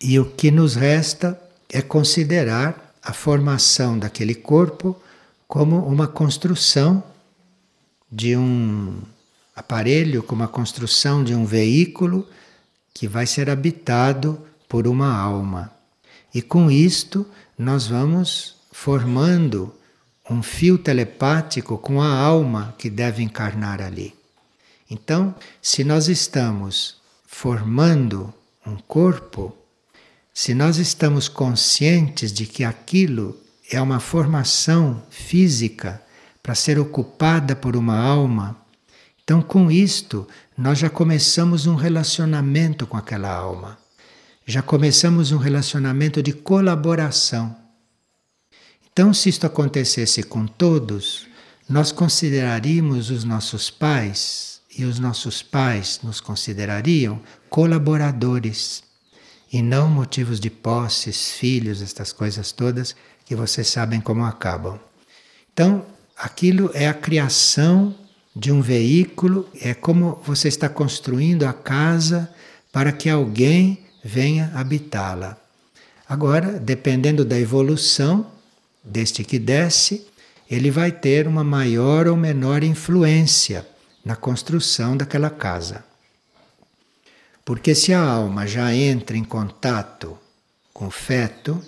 e 0.00 0.18
o 0.18 0.24
que 0.24 0.50
nos 0.50 0.74
resta 0.74 1.40
é 1.68 1.80
considerar 1.80 2.94
a 3.02 3.12
formação 3.12 3.98
daquele 3.98 4.34
corpo 4.34 4.96
como 5.48 5.86
uma 5.86 6.06
construção 6.06 7.02
de 8.10 8.36
um 8.36 9.00
aparelho, 9.54 10.22
como 10.22 10.42
a 10.42 10.48
construção 10.48 11.24
de 11.24 11.34
um 11.34 11.44
veículo 11.44 12.28
que 12.92 13.08
vai 13.08 13.26
ser 13.26 13.48
habitado 13.48 14.40
por 14.68 14.86
uma 14.86 15.16
alma. 15.16 15.72
E 16.34 16.42
com 16.42 16.70
isto 16.70 17.26
nós 17.58 17.86
vamos 17.86 18.56
formando 18.70 19.72
um 20.28 20.42
fio 20.42 20.76
telepático 20.76 21.78
com 21.78 22.02
a 22.02 22.08
alma 22.08 22.74
que 22.76 22.90
deve 22.90 23.22
encarnar 23.22 23.80
ali. 23.80 24.14
Então, 24.90 25.34
se 25.62 25.82
nós 25.84 26.08
estamos 26.08 26.96
formando 27.26 28.32
um 28.66 28.76
corpo, 28.76 29.56
se 30.38 30.52
nós 30.52 30.76
estamos 30.76 31.28
conscientes 31.28 32.30
de 32.30 32.44
que 32.44 32.62
aquilo 32.62 33.40
é 33.70 33.80
uma 33.80 33.98
formação 33.98 35.02
física 35.08 36.02
para 36.42 36.54
ser 36.54 36.78
ocupada 36.78 37.56
por 37.56 37.74
uma 37.74 37.98
alma. 37.98 38.54
Então, 39.24 39.40
com 39.40 39.70
isto, 39.70 40.28
nós 40.54 40.78
já 40.78 40.90
começamos 40.90 41.66
um 41.66 41.74
relacionamento 41.74 42.86
com 42.86 42.98
aquela 42.98 43.30
alma. 43.30 43.78
Já 44.46 44.60
começamos 44.60 45.32
um 45.32 45.38
relacionamento 45.38 46.22
de 46.22 46.34
colaboração. 46.34 47.56
Então, 48.92 49.14
se 49.14 49.30
isto 49.30 49.46
acontecesse 49.46 50.22
com 50.22 50.46
todos, 50.46 51.26
nós 51.66 51.90
consideraríamos 51.90 53.08
os 53.08 53.24
nossos 53.24 53.70
pais 53.70 54.60
e 54.76 54.84
os 54.84 54.98
nossos 54.98 55.40
pais 55.40 55.98
nos 56.02 56.20
considerariam 56.20 57.22
colaboradores 57.48 58.84
e 59.52 59.62
não 59.62 59.88
motivos 59.88 60.40
de 60.40 60.50
posses, 60.50 61.32
filhos, 61.32 61.80
estas 61.80 62.12
coisas 62.12 62.52
todas 62.52 62.94
que 63.24 63.34
vocês 63.34 63.68
sabem 63.68 64.00
como 64.00 64.24
acabam. 64.24 64.78
Então, 65.52 65.84
aquilo 66.16 66.70
é 66.74 66.88
a 66.88 66.94
criação 66.94 67.94
de 68.34 68.52
um 68.52 68.60
veículo, 68.60 69.48
é 69.60 69.72
como 69.72 70.20
você 70.24 70.48
está 70.48 70.68
construindo 70.68 71.44
a 71.44 71.52
casa 71.52 72.30
para 72.70 72.92
que 72.92 73.08
alguém 73.08 73.78
venha 74.04 74.52
habitá-la. 74.54 75.36
Agora, 76.08 76.60
dependendo 76.60 77.24
da 77.24 77.38
evolução 77.38 78.30
deste 78.84 79.24
que 79.24 79.38
desce, 79.38 80.06
ele 80.48 80.70
vai 80.70 80.92
ter 80.92 81.26
uma 81.26 81.42
maior 81.42 82.06
ou 82.06 82.16
menor 82.16 82.62
influência 82.62 83.66
na 84.04 84.14
construção 84.14 84.96
daquela 84.96 85.30
casa. 85.30 85.84
Porque 87.46 87.76
se 87.76 87.94
a 87.94 88.00
alma 88.00 88.44
já 88.44 88.74
entra 88.74 89.16
em 89.16 89.22
contato 89.22 90.18
com 90.74 90.88
o 90.88 90.90
feto, 90.90 91.62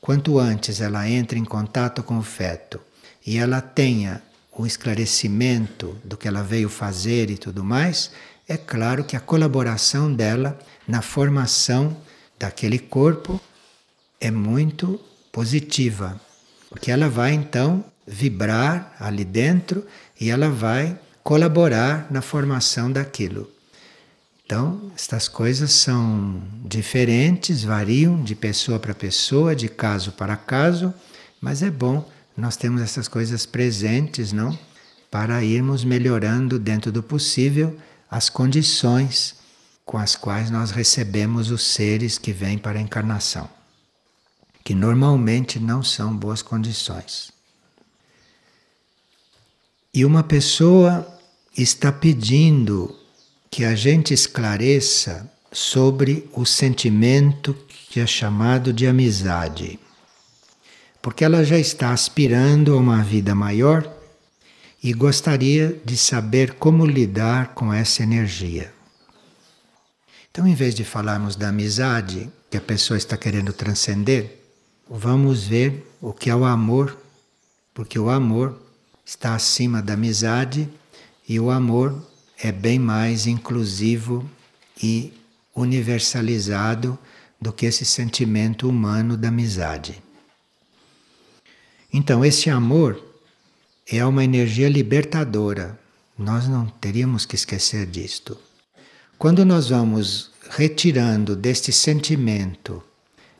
quanto 0.00 0.36
antes 0.36 0.80
ela 0.80 1.08
entra 1.08 1.38
em 1.38 1.44
contato 1.44 2.02
com 2.02 2.18
o 2.18 2.24
feto 2.24 2.80
e 3.24 3.38
ela 3.38 3.60
tenha 3.60 4.20
o 4.52 4.66
esclarecimento 4.66 5.96
do 6.02 6.16
que 6.16 6.26
ela 6.26 6.42
veio 6.42 6.68
fazer 6.68 7.30
e 7.30 7.38
tudo 7.38 7.62
mais, 7.62 8.10
é 8.48 8.56
claro 8.56 9.04
que 9.04 9.14
a 9.14 9.20
colaboração 9.20 10.12
dela 10.12 10.58
na 10.88 11.02
formação 11.02 11.96
daquele 12.36 12.80
corpo 12.80 13.40
é 14.20 14.32
muito 14.32 15.00
positiva, 15.30 16.20
porque 16.68 16.90
ela 16.90 17.08
vai 17.08 17.32
então 17.32 17.84
vibrar 18.04 18.96
ali 18.98 19.24
dentro 19.24 19.86
e 20.20 20.30
ela 20.30 20.50
vai 20.50 20.98
colaborar 21.22 22.08
na 22.10 22.20
formação 22.20 22.90
daquilo. 22.90 23.59
Então, 24.50 24.90
estas 24.96 25.28
coisas 25.28 25.70
são 25.70 26.42
diferentes, 26.64 27.62
variam 27.62 28.20
de 28.20 28.34
pessoa 28.34 28.80
para 28.80 28.92
pessoa, 28.92 29.54
de 29.54 29.68
caso 29.68 30.10
para 30.10 30.36
caso, 30.36 30.92
mas 31.40 31.62
é 31.62 31.70
bom 31.70 32.04
nós 32.36 32.56
temos 32.56 32.82
essas 32.82 33.06
coisas 33.06 33.46
presentes, 33.46 34.32
não? 34.32 34.58
Para 35.08 35.44
irmos 35.44 35.84
melhorando 35.84 36.58
dentro 36.58 36.90
do 36.90 37.00
possível 37.00 37.78
as 38.10 38.28
condições 38.28 39.36
com 39.86 39.96
as 39.96 40.16
quais 40.16 40.50
nós 40.50 40.72
recebemos 40.72 41.52
os 41.52 41.64
seres 41.64 42.18
que 42.18 42.32
vêm 42.32 42.58
para 42.58 42.76
a 42.80 42.82
encarnação, 42.82 43.48
que 44.64 44.74
normalmente 44.74 45.60
não 45.60 45.80
são 45.80 46.12
boas 46.12 46.42
condições. 46.42 47.30
E 49.94 50.04
uma 50.04 50.24
pessoa 50.24 51.06
está 51.56 51.92
pedindo 51.92 52.98
que 53.50 53.64
a 53.64 53.74
gente 53.74 54.14
esclareça 54.14 55.28
sobre 55.50 56.28
o 56.32 56.46
sentimento 56.46 57.56
que 57.90 57.98
é 57.98 58.06
chamado 58.06 58.72
de 58.72 58.86
amizade. 58.86 59.80
Porque 61.02 61.24
ela 61.24 61.42
já 61.44 61.58
está 61.58 61.90
aspirando 61.90 62.72
a 62.72 62.76
uma 62.76 63.02
vida 63.02 63.34
maior 63.34 63.90
e 64.82 64.92
gostaria 64.92 65.80
de 65.84 65.96
saber 65.96 66.54
como 66.54 66.86
lidar 66.86 67.48
com 67.54 67.72
essa 67.74 68.02
energia. 68.02 68.72
Então, 70.30 70.46
em 70.46 70.54
vez 70.54 70.74
de 70.74 70.84
falarmos 70.84 71.34
da 71.34 71.48
amizade 71.48 72.30
que 72.48 72.56
a 72.56 72.60
pessoa 72.60 72.96
está 72.96 73.16
querendo 73.16 73.52
transcender, 73.52 74.40
vamos 74.88 75.42
ver 75.42 75.84
o 76.00 76.12
que 76.12 76.30
é 76.30 76.34
o 76.34 76.44
amor, 76.44 76.96
porque 77.74 77.98
o 77.98 78.08
amor 78.08 78.56
está 79.04 79.34
acima 79.34 79.82
da 79.82 79.94
amizade 79.94 80.68
e 81.28 81.40
o 81.40 81.50
amor 81.50 82.09
é 82.42 82.50
bem 82.50 82.78
mais 82.78 83.26
inclusivo 83.26 84.28
e 84.82 85.12
universalizado 85.54 86.98
do 87.40 87.52
que 87.52 87.66
esse 87.66 87.84
sentimento 87.84 88.68
humano 88.68 89.16
da 89.16 89.28
amizade. 89.28 90.02
Então, 91.92 92.24
esse 92.24 92.48
amor 92.48 93.02
é 93.86 94.04
uma 94.04 94.24
energia 94.24 94.68
libertadora. 94.68 95.78
Nós 96.16 96.46
não 96.46 96.66
teríamos 96.66 97.24
que 97.26 97.34
esquecer 97.34 97.86
disto. 97.86 98.38
Quando 99.18 99.44
nós 99.44 99.68
vamos 99.70 100.30
retirando 100.50 101.34
deste 101.34 101.72
sentimento 101.72 102.82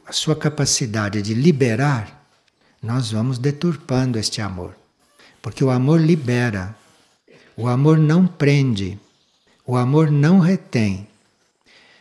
a 0.05 0.13
sua 0.13 0.35
capacidade 0.35 1.23
de 1.23 1.35
liberar, 1.35 2.27
nós 2.83 3.13
vamos 3.13 3.39
deturpando 3.39 4.19
este 4.19 4.41
amor. 4.41 4.75
Porque 5.41 5.63
o 5.63 5.71
amor 5.71 6.01
libera, 6.01 6.77
o 7.61 7.69
amor 7.69 7.99
não 7.99 8.27
prende, 8.27 8.99
o 9.67 9.77
amor 9.77 10.11
não 10.11 10.39
retém. 10.39 11.07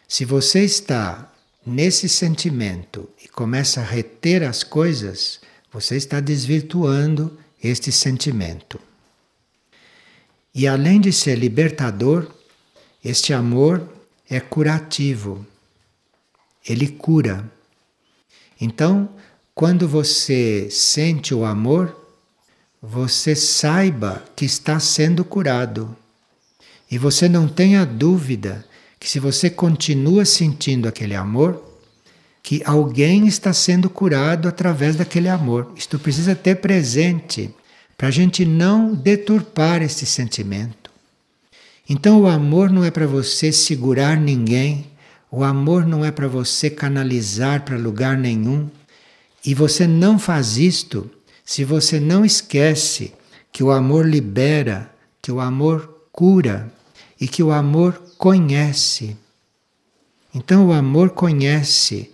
Se 0.08 0.24
você 0.24 0.64
está 0.64 1.34
nesse 1.66 2.08
sentimento 2.08 3.10
e 3.22 3.28
começa 3.28 3.82
a 3.82 3.84
reter 3.84 4.42
as 4.42 4.64
coisas, 4.64 5.42
você 5.70 5.98
está 5.98 6.22
desvirtuando 6.22 7.38
este 7.62 7.92
sentimento. 7.92 8.80
E 10.56 10.66
além 10.66 11.02
de 11.02 11.12
ser 11.12 11.38
libertador, 11.38 12.32
este 13.04 13.34
amor 13.34 13.86
é 14.30 14.40
curativo. 14.40 15.46
Ele 16.66 16.88
cura. 16.88 17.52
Então, 18.62 19.10
quando 19.54 19.90
você 19.90 20.70
sente 20.72 21.36
o 21.36 21.44
amor, 21.44 22.09
você 22.82 23.36
saiba 23.36 24.24
que 24.36 24.46
está 24.46 24.80
sendo 24.80 25.26
curado. 25.26 25.96
E 26.90 26.98
você 26.98 27.28
não 27.28 27.48
tenha 27.48 27.86
dúvida 27.86 28.66
que 29.00 29.10
se 29.10 29.20
você 29.20 29.50
continua 29.50 30.26
sentindo 30.26 30.88
aquele 30.88 31.16
amor, 31.16 31.64
que 32.42 32.62
alguém 32.66 33.28
está 33.28 33.54
sendo 33.54 33.90
curado 33.90 34.48
através 34.48 34.96
daquele 34.96 35.30
amor. 35.30 35.72
Isto 35.76 36.00
precisa 36.00 36.36
ter 36.36 36.56
presente 36.56 37.54
para 37.98 38.08
a 38.08 38.12
gente 38.12 38.46
não 38.46 38.94
deturpar 38.94 39.82
esse 39.82 40.06
sentimento. 40.06 40.90
Então, 41.88 42.22
o 42.22 42.28
amor 42.28 42.72
não 42.72 42.84
é 42.84 42.92
para 42.92 43.06
você 43.06 43.52
segurar 43.52 44.16
ninguém, 44.16 44.86
o 45.32 45.44
amor 45.44 45.86
não 45.86 46.06
é 46.06 46.12
para 46.12 46.28
você 46.28 46.70
canalizar 46.70 47.64
para 47.64 47.78
lugar 47.78 48.18
nenhum. 48.18 48.70
E 49.46 49.54
você 49.54 49.86
não 49.86 50.18
faz 50.18 50.58
isto 50.58 51.10
se 51.50 51.66
você 51.66 52.00
não 52.00 52.24
esquece 52.24 53.12
que 53.52 53.64
o 53.64 53.72
amor 53.72 54.08
libera, 54.08 54.94
que 55.20 55.32
o 55.32 55.40
amor 55.40 56.06
cura 56.12 56.72
e 57.20 57.28
que 57.28 57.42
o 57.42 57.52
amor 57.52 58.00
conhece. 58.20 59.18
Então 60.32 60.68
o 60.68 60.72
amor 60.72 61.10
conhece 61.10 62.12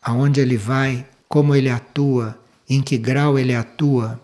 aonde 0.00 0.38
ele 0.38 0.56
vai, 0.56 1.04
como 1.28 1.56
ele 1.56 1.68
atua, 1.68 2.40
em 2.70 2.80
que 2.80 2.96
grau 2.96 3.36
ele 3.36 3.52
atua. 3.52 4.20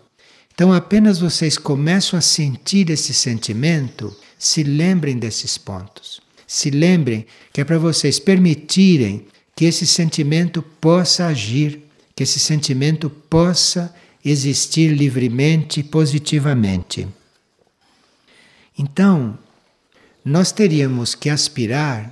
Então 0.53 0.71
apenas 0.71 1.19
vocês 1.19 1.57
começam 1.57 2.17
a 2.17 2.21
sentir 2.21 2.89
esse 2.89 3.13
sentimento, 3.13 4.15
se 4.39 4.63
lembrem 4.63 5.17
desses 5.17 5.57
pontos. 5.57 6.21
Se 6.47 6.69
lembrem 6.69 7.27
que 7.51 7.59
é 7.59 7.65
para 7.65 7.77
vocês 7.77 8.19
permitirem 8.19 9.27
que 9.53 9.65
esse 9.65 9.85
sentimento 9.85 10.61
possa 10.61 11.25
agir, 11.25 11.83
que 12.15 12.23
esse 12.23 12.39
sentimento 12.39 13.09
possa 13.09 13.93
existir 14.25 14.89
livremente, 14.89 15.83
positivamente. 15.83 17.07
Então, 18.77 19.37
nós 20.23 20.51
teríamos 20.51 21.13
que 21.13 21.29
aspirar 21.29 22.11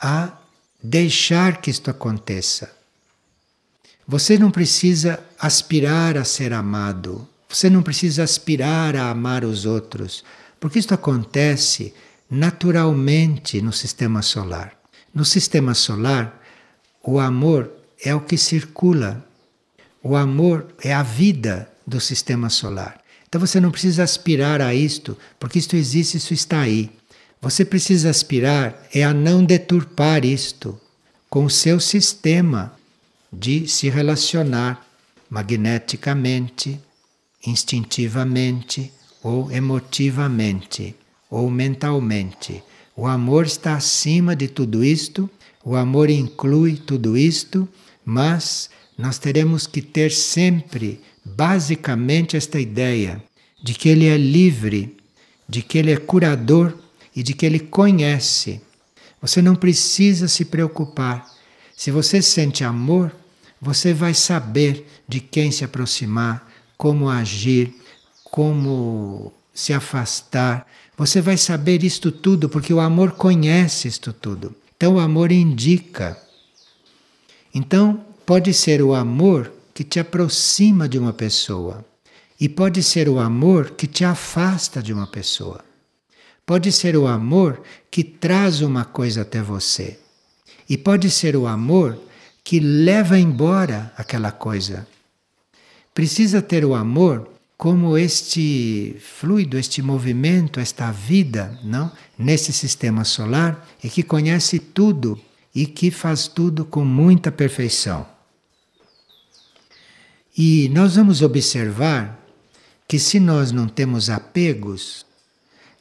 a 0.00 0.38
deixar 0.80 1.60
que 1.60 1.70
isto 1.70 1.90
aconteça. 1.90 2.72
Você 4.06 4.38
não 4.38 4.50
precisa 4.50 5.20
aspirar 5.38 6.16
a 6.16 6.24
ser 6.24 6.52
amado, 6.52 7.28
você 7.48 7.68
não 7.68 7.82
precisa 7.82 8.22
aspirar 8.22 8.94
a 8.94 9.10
amar 9.10 9.44
os 9.44 9.66
outros, 9.66 10.24
porque 10.60 10.78
isto 10.78 10.94
acontece 10.94 11.92
naturalmente 12.30 13.60
no 13.60 13.72
sistema 13.72 14.22
solar. 14.22 14.76
No 15.14 15.24
sistema 15.24 15.74
solar, 15.74 16.40
o 17.02 17.18
amor 17.18 17.70
é 18.02 18.14
o 18.14 18.20
que 18.20 18.38
circula 18.38 19.24
o 20.02 20.16
amor 20.16 20.66
é 20.82 20.92
a 20.92 21.02
vida 21.02 21.70
do 21.86 22.00
sistema 22.00 22.50
solar. 22.50 23.00
Então 23.28 23.40
você 23.40 23.60
não 23.60 23.70
precisa 23.70 24.02
aspirar 24.02 24.60
a 24.60 24.74
isto, 24.74 25.16
porque 25.38 25.58
isto 25.58 25.76
existe, 25.76 26.16
isso 26.16 26.34
está 26.34 26.60
aí. 26.60 26.90
Você 27.40 27.64
precisa 27.64 28.10
aspirar 28.10 28.86
é 28.92 29.02
a 29.02 29.14
não 29.14 29.44
deturpar 29.44 30.24
isto 30.24 30.78
com 31.30 31.44
o 31.44 31.50
seu 31.50 31.80
sistema 31.80 32.72
de 33.32 33.66
se 33.66 33.88
relacionar. 33.88 34.86
magneticamente, 35.30 36.78
instintivamente 37.46 38.92
ou 39.22 39.50
emotivamente 39.50 40.94
ou 41.30 41.50
mentalmente. 41.50 42.62
O 42.94 43.06
amor 43.06 43.46
está 43.46 43.74
acima 43.74 44.36
de 44.36 44.46
tudo 44.48 44.84
isto, 44.84 45.30
o 45.64 45.74
amor 45.74 46.10
inclui 46.10 46.76
tudo 46.76 47.16
isto, 47.16 47.66
mas 48.04 48.68
nós 48.96 49.18
teremos 49.18 49.66
que 49.66 49.80
ter 49.80 50.10
sempre, 50.10 51.00
basicamente, 51.24 52.36
esta 52.36 52.60
ideia 52.60 53.22
de 53.62 53.74
que 53.74 53.88
ele 53.88 54.06
é 54.06 54.16
livre, 54.16 54.96
de 55.48 55.62
que 55.62 55.78
ele 55.78 55.92
é 55.92 55.96
curador 55.96 56.76
e 57.14 57.22
de 57.22 57.32
que 57.34 57.46
ele 57.46 57.60
conhece. 57.60 58.60
Você 59.20 59.40
não 59.40 59.54
precisa 59.54 60.28
se 60.28 60.44
preocupar. 60.44 61.30
Se 61.76 61.90
você 61.90 62.20
sente 62.20 62.64
amor, 62.64 63.14
você 63.60 63.94
vai 63.94 64.14
saber 64.14 64.86
de 65.08 65.20
quem 65.20 65.52
se 65.52 65.64
aproximar, 65.64 66.50
como 66.76 67.08
agir, 67.08 67.72
como 68.24 69.32
se 69.54 69.72
afastar. 69.72 70.66
Você 70.96 71.20
vai 71.20 71.36
saber 71.36 71.84
isto 71.84 72.10
tudo 72.10 72.48
porque 72.48 72.74
o 72.74 72.80
amor 72.80 73.12
conhece 73.12 73.86
isto 73.88 74.12
tudo. 74.12 74.54
Então 74.76 74.94
o 74.94 75.00
amor 75.00 75.30
indica. 75.30 76.20
Então 77.54 78.04
pode 78.24 78.52
ser 78.54 78.82
o 78.82 78.94
amor 78.94 79.52
que 79.74 79.84
te 79.84 79.98
aproxima 79.98 80.88
de 80.88 80.98
uma 80.98 81.12
pessoa 81.12 81.84
e 82.40 82.48
pode 82.48 82.82
ser 82.82 83.08
o 83.08 83.18
amor 83.18 83.70
que 83.70 83.86
te 83.86 84.04
afasta 84.04 84.82
de 84.82 84.92
uma 84.92 85.06
pessoa. 85.06 85.64
Pode 86.44 86.72
ser 86.72 86.96
o 86.96 87.06
amor 87.06 87.62
que 87.90 88.02
traz 88.02 88.60
uma 88.60 88.84
coisa 88.84 89.22
até 89.22 89.40
você. 89.40 89.98
E 90.68 90.76
pode 90.76 91.08
ser 91.10 91.36
o 91.36 91.46
amor 91.46 91.98
que 92.42 92.58
leva 92.58 93.18
embora 93.18 93.92
aquela 93.96 94.32
coisa. 94.32 94.86
Precisa 95.94 96.42
ter 96.42 96.64
o 96.64 96.74
amor 96.74 97.28
como 97.56 97.96
este 97.96 98.96
fluido, 98.98 99.56
este 99.56 99.80
movimento, 99.80 100.58
esta 100.58 100.90
vida, 100.90 101.56
não? 101.62 101.92
Nesse 102.18 102.52
sistema 102.52 103.04
solar 103.04 103.68
e 103.84 103.88
que 103.88 104.02
conhece 104.02 104.58
tudo 104.58 105.20
e 105.54 105.64
que 105.66 105.90
faz 105.90 106.26
tudo 106.26 106.64
com 106.64 106.84
muita 106.84 107.30
perfeição. 107.30 108.11
E 110.36 110.68
nós 110.70 110.96
vamos 110.96 111.20
observar 111.20 112.18
que 112.88 112.98
se 112.98 113.20
nós 113.20 113.52
não 113.52 113.68
temos 113.68 114.08
apegos, 114.08 115.04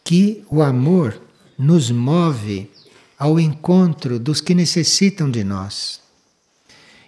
que 0.04 0.44
o 0.50 0.62
amor 0.62 1.22
nos 1.58 1.92
move 1.92 2.70
ao 3.18 3.40
encontro 3.40 4.18
dos 4.20 4.42
que 4.42 4.56
necessitam 4.56 5.30
de 5.30 5.44
nós. 5.44 6.02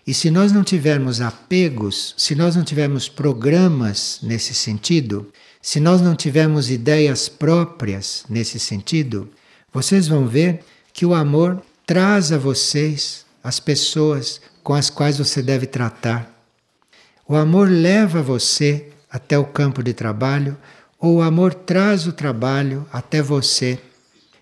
E 0.06 0.14
se 0.14 0.30
nós 0.30 0.52
não 0.52 0.64
tivermos 0.64 1.22
apegos, 1.22 2.14
se 2.18 2.36
nós 2.36 2.56
não 2.56 2.64
tivermos 2.64 3.08
programas 3.08 4.20
nesse 4.22 4.54
sentido, 4.54 5.32
se 5.62 5.80
nós 5.80 6.02
não 6.02 6.16
tivermos 6.16 6.70
ideias 6.70 7.30
próprias 7.30 8.26
nesse 8.30 8.60
sentido, 8.60 9.30
vocês 9.72 10.08
vão 10.08 10.28
ver 10.28 10.60
que 10.92 11.06
o 11.06 11.14
amor 11.14 11.64
traz 11.86 12.32
a 12.32 12.38
vocês 12.38 13.26
as 13.44 13.60
pessoas 13.60 14.42
com 14.62 14.74
as 14.74 14.90
quais 14.90 15.18
você 15.18 15.42
deve 15.42 15.66
tratar. 15.66 16.33
O 17.28 17.36
amor 17.36 17.70
leva 17.70 18.22
você 18.22 18.92
até 19.10 19.38
o 19.38 19.46
campo 19.46 19.82
de 19.82 19.94
trabalho, 19.94 20.58
ou 21.00 21.18
o 21.18 21.22
amor 21.22 21.54
traz 21.54 22.08
o 22.08 22.14
trabalho 22.14 22.88
até 22.92 23.22
você. 23.22 23.80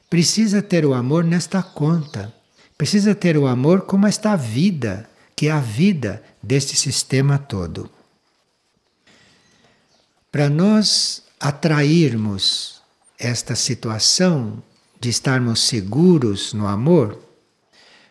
Precisa 0.10 0.62
ter 0.62 0.86
o 0.86 0.94
amor 0.94 1.24
nesta 1.24 1.62
conta. 1.62 2.34
Precisa 2.78 3.14
ter 3.14 3.38
o 3.38 3.48
amor 3.48 3.82
como 3.82 4.08
esta 4.08 4.36
vida, 4.36 5.10
que 5.36 5.48
é 5.48 5.52
a 5.52 5.60
vida 5.60 6.24
deste 6.42 6.76
sistema 6.76 7.38
todo. 7.38 7.90
Para 10.32 10.50
nós 10.50 11.24
atrairmos 11.40 12.82
esta 13.20 13.56
situação 13.56 14.64
de 15.00 15.10
estarmos 15.10 15.62
seguros 15.62 16.54
no 16.54 16.68
amor, 16.68 17.20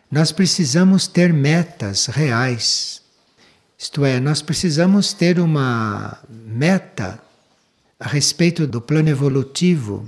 nós 0.09 0.31
precisamos 0.31 1.07
ter 1.07 1.33
metas 1.33 2.05
reais. 2.05 3.00
Isto 3.81 4.05
é, 4.05 4.19
nós 4.19 4.43
precisamos 4.43 5.11
ter 5.11 5.39
uma 5.39 6.19
meta 6.29 7.19
a 7.99 8.07
respeito 8.07 8.67
do 8.67 8.79
plano 8.79 9.09
evolutivo 9.09 10.07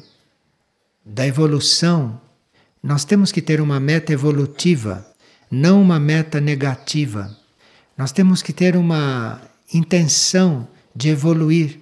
da 1.04 1.26
evolução, 1.26 2.22
nós 2.84 3.04
temos 3.04 3.32
que 3.32 3.42
ter 3.42 3.60
uma 3.60 3.80
meta 3.80 4.14
evolutiva, 4.14 5.04
não 5.50 5.82
uma 5.82 6.00
meta 6.00 6.40
negativa. 6.40 7.36
Nós 7.98 8.12
temos 8.12 8.44
que 8.44 8.54
ter 8.54 8.76
uma 8.76 9.42
intenção 9.74 10.68
de 10.96 11.10
evoluir. 11.10 11.80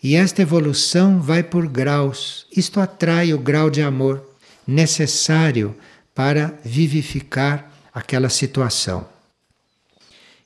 E 0.00 0.14
esta 0.14 0.42
evolução 0.42 1.20
vai 1.20 1.42
por 1.42 1.66
graus. 1.66 2.46
Isto 2.56 2.78
atrai 2.78 3.34
o 3.34 3.38
grau 3.40 3.68
de 3.68 3.82
amor 3.82 4.24
necessário 4.64 5.74
para 6.14 6.54
vivificar 6.64 7.68
aquela 7.92 8.28
situação. 8.28 9.09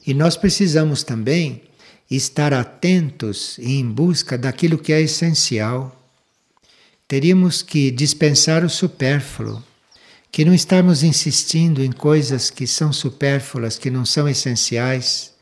E 0.06 0.12
nós 0.12 0.36
precisamos 0.36 1.02
também 1.02 1.62
estar 2.10 2.52
atentos 2.52 3.58
e 3.58 3.78
em 3.78 3.90
busca 3.90 4.36
daquilo 4.36 4.78
que 4.78 4.92
é 4.92 5.00
essencial 5.00 6.00
teríamos 7.06 7.62
que 7.62 7.90
dispensar 7.90 8.64
o 8.64 8.70
supérfluo, 8.70 9.62
que 10.32 10.44
não 10.44 10.54
estarmos 10.54 11.02
insistindo 11.02 11.82
em 11.82 11.92
coisas 11.92 12.50
que 12.50 12.66
são 12.66 12.92
supérfluas, 12.92 13.78
que 13.78 13.90
não 13.90 14.04
são 14.04 14.28
essenciais, 14.28 15.32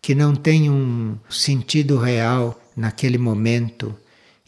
que 0.00 0.14
não 0.14 0.34
têm 0.34 0.70
um 0.70 1.16
sentido 1.28 1.98
real 1.98 2.60
naquele 2.76 3.18
momento. 3.18 3.94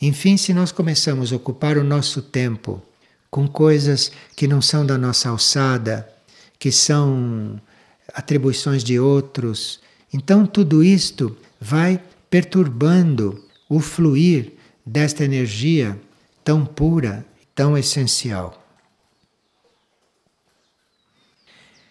Enfim, 0.01 0.37
se 0.37 0.53
nós 0.53 0.73
começamos 0.73 1.33
a 1.33 1.37
ocupar 1.37 1.77
o 1.77 1.85
nosso 1.85 2.23
tempo 2.23 2.83
com 3.31 3.47
coisas 3.47 4.11
que 4.35 4.49
não 4.49 4.61
são 4.61 4.85
da 4.85 4.99
nossa 4.99 5.29
alçada, 5.29 6.09
que 6.59 6.73
são 6.73 7.61
atribuições 8.15 8.83
de 8.85 8.99
outros, 8.99 9.81
então 10.12 10.47
tudo 10.47 10.83
isto 10.83 11.37
vai 11.61 12.01
perturbando 12.29 13.45
o 13.69 13.81
fluir 13.81 14.53
desta 14.85 15.25
energia 15.25 16.01
tão 16.45 16.65
pura, 16.67 17.25
tão 17.55 17.77
essencial. 17.77 18.59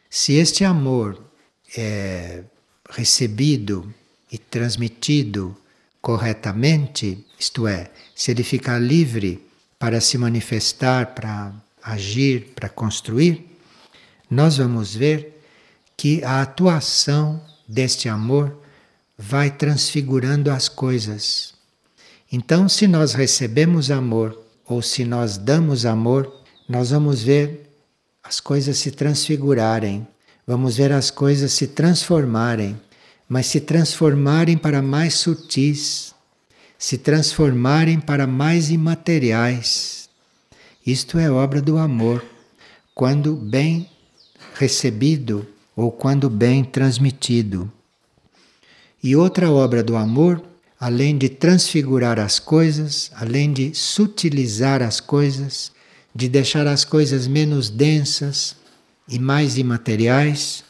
Se 0.10 0.34
este 0.34 0.66
amor 0.66 1.24
é 1.76 2.44
recebido 2.90 3.94
e 4.32 4.38
transmitido 4.38 5.56
corretamente, 6.02 7.26
isto 7.40 7.66
é, 7.66 7.92
se 8.16 8.32
ele 8.32 8.44
ficar 8.44 8.78
livre 8.80 9.46
para 9.80 10.02
se 10.02 10.18
manifestar, 10.18 11.16
para 11.16 11.54
agir, 11.82 12.52
para 12.54 12.70
construir, 12.70 13.58
nós 14.30 14.58
vamos 14.58 14.94
ver 14.94 15.41
que 16.02 16.24
a 16.24 16.42
atuação 16.42 17.40
deste 17.68 18.10
amor 18.10 18.58
vai 19.16 19.52
transfigurando 19.52 20.50
as 20.50 20.68
coisas. 20.68 21.54
Então, 22.32 22.68
se 22.68 22.88
nós 22.88 23.14
recebemos 23.14 23.92
amor 23.92 24.36
ou 24.66 24.82
se 24.82 25.06
nós 25.06 25.38
damos 25.38 25.86
amor, 25.86 26.42
nós 26.68 26.90
vamos 26.90 27.22
ver 27.22 27.70
as 28.24 28.40
coisas 28.40 28.80
se 28.80 28.90
transfigurarem, 28.90 30.08
vamos 30.48 30.76
ver 30.78 30.92
as 30.92 31.12
coisas 31.12 31.54
se 31.54 31.68
transformarem, 31.68 32.82
mas 33.30 33.46
se 33.46 33.62
transformarem 33.62 34.58
para 34.58 34.82
mais 34.82 35.14
sutis, 35.14 36.16
se 36.80 36.98
transformarem 36.98 38.00
para 38.00 38.26
mais 38.26 38.72
imateriais. 38.72 40.10
Isto 40.84 41.20
é 41.20 41.30
obra 41.30 41.62
do 41.62 41.78
amor, 41.78 42.26
quando 42.96 43.36
bem 43.36 43.88
recebido 44.56 45.48
ou 45.76 45.92
quando 45.92 46.30
bem 46.30 46.64
transmitido. 46.64 47.72
E 49.04 49.16
outra 49.16 49.52
obra 49.52 49.84
do 49.84 49.96
amor 49.96 50.42
além 50.82 51.16
de 51.16 51.30
transfigurar 51.30 52.18
as 52.18 52.40
coisas, 52.40 53.12
além 53.14 53.54
de 53.54 53.72
sutilizar 53.76 54.82
as 54.82 55.00
coisas, 55.00 55.72
de 56.14 56.28
deixar 56.28 56.66
as 56.66 56.84
coisas 56.84 57.28
menos 57.28 57.70
densas 57.70 58.56
e 59.08 59.20
mais 59.20 59.60
imateriais, 59.60 60.64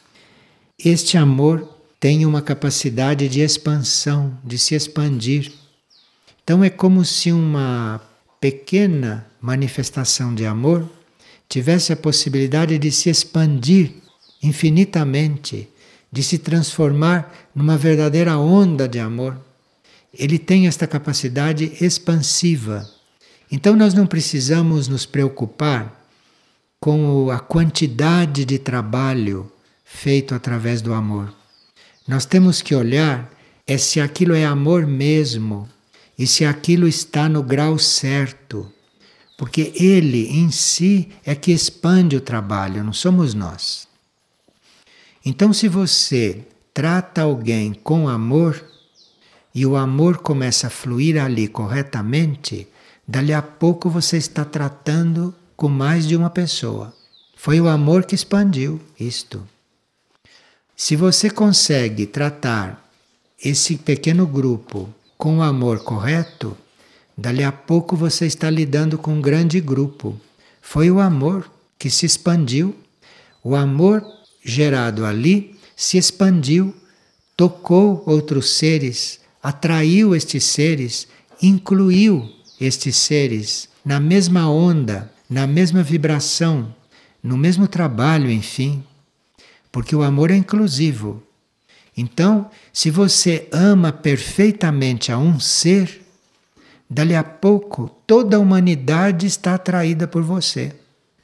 este 0.78 1.16
amor 1.16 1.66
tem 1.98 2.26
uma 2.26 2.42
capacidade 2.42 3.26
de 3.26 3.40
expansão, 3.40 4.36
de 4.44 4.58
se 4.58 4.74
expandir. 4.74 5.50
Então 6.44 6.62
é 6.62 6.68
como 6.68 7.06
se 7.06 7.32
uma 7.32 7.98
pequena 8.38 9.26
manifestação 9.40 10.34
de 10.34 10.44
amor 10.44 10.86
tivesse 11.48 11.90
a 11.90 11.96
possibilidade 11.96 12.78
de 12.78 12.92
se 12.92 13.08
expandir 13.08 13.94
infinitamente, 14.42 15.68
de 16.10 16.22
se 16.22 16.38
transformar 16.38 17.50
numa 17.54 17.76
verdadeira 17.76 18.36
onda 18.36 18.88
de 18.88 18.98
amor 18.98 19.38
ele 20.12 20.38
tem 20.38 20.66
esta 20.66 20.86
capacidade 20.86 21.72
expansiva. 21.80 22.88
Então 23.50 23.74
nós 23.74 23.94
não 23.94 24.06
precisamos 24.06 24.88
nos 24.88 25.06
preocupar 25.06 26.00
com 26.78 27.30
a 27.30 27.38
quantidade 27.38 28.44
de 28.44 28.58
trabalho 28.58 29.50
feito 29.84 30.34
através 30.34 30.82
do 30.82 30.92
amor. 30.92 31.32
Nós 32.06 32.26
temos 32.26 32.60
que 32.60 32.74
olhar 32.74 33.30
é 33.66 33.78
se 33.78 34.00
aquilo 34.00 34.34
é 34.34 34.44
amor 34.44 34.86
mesmo 34.86 35.68
e 36.18 36.26
se 36.26 36.44
aquilo 36.44 36.88
está 36.88 37.28
no 37.28 37.42
grau 37.42 37.78
certo. 37.78 38.70
Porque 39.38 39.72
ele 39.76 40.28
em 40.28 40.50
si 40.50 41.08
é 41.24 41.34
que 41.34 41.52
expande 41.52 42.16
o 42.16 42.20
trabalho, 42.20 42.84
não 42.84 42.92
somos 42.92 43.34
nós. 43.34 43.88
Então, 45.24 45.52
se 45.52 45.68
você 45.68 46.44
trata 46.74 47.22
alguém 47.22 47.72
com 47.72 48.08
amor 48.08 48.64
e 49.54 49.64
o 49.64 49.76
amor 49.76 50.18
começa 50.18 50.66
a 50.66 50.70
fluir 50.70 51.22
ali 51.22 51.46
corretamente, 51.46 52.66
dali 53.06 53.32
a 53.32 53.42
pouco 53.42 53.88
você 53.88 54.16
está 54.16 54.44
tratando 54.44 55.34
com 55.56 55.68
mais 55.68 56.08
de 56.08 56.16
uma 56.16 56.30
pessoa. 56.30 56.92
Foi 57.36 57.60
o 57.60 57.68
amor 57.68 58.04
que 58.04 58.14
expandiu 58.14 58.80
isto. 58.98 59.46
Se 60.76 60.96
você 60.96 61.30
consegue 61.30 62.06
tratar 62.06 62.88
esse 63.42 63.76
pequeno 63.76 64.26
grupo 64.26 64.88
com 65.18 65.38
o 65.38 65.42
amor 65.42 65.84
correto, 65.84 66.56
dali 67.16 67.44
a 67.44 67.52
pouco 67.52 67.94
você 67.94 68.26
está 68.26 68.50
lidando 68.50 68.98
com 68.98 69.14
um 69.14 69.20
grande 69.20 69.60
grupo. 69.60 70.18
Foi 70.60 70.90
o 70.90 70.98
amor 70.98 71.48
que 71.78 71.90
se 71.90 72.06
expandiu. 72.06 72.74
O 73.44 73.54
amor 73.54 74.04
gerado 74.44 75.04
ali 75.04 75.56
se 75.76 75.98
expandiu, 75.98 76.74
tocou 77.36 78.02
outros 78.06 78.50
seres, 78.50 79.20
atraiu 79.42 80.14
estes 80.14 80.44
seres, 80.44 81.08
incluiu 81.40 82.28
estes 82.60 82.96
seres 82.96 83.68
na 83.84 83.98
mesma 83.98 84.48
onda, 84.48 85.12
na 85.28 85.46
mesma 85.46 85.82
vibração, 85.82 86.74
no 87.22 87.36
mesmo 87.36 87.66
trabalho, 87.66 88.30
enfim. 88.30 88.84
Porque 89.70 89.96
o 89.96 90.02
amor 90.02 90.30
é 90.30 90.36
inclusivo. 90.36 91.22
Então, 91.96 92.50
se 92.72 92.90
você 92.90 93.48
ama 93.52 93.92
perfeitamente 93.92 95.10
a 95.10 95.18
um 95.18 95.38
ser, 95.40 96.02
dali 96.88 97.14
a 97.14 97.24
pouco 97.24 97.88
toda 98.06 98.36
a 98.36 98.40
humanidade 98.40 99.26
está 99.26 99.54
atraída 99.54 100.06
por 100.06 100.22
você. 100.22 100.74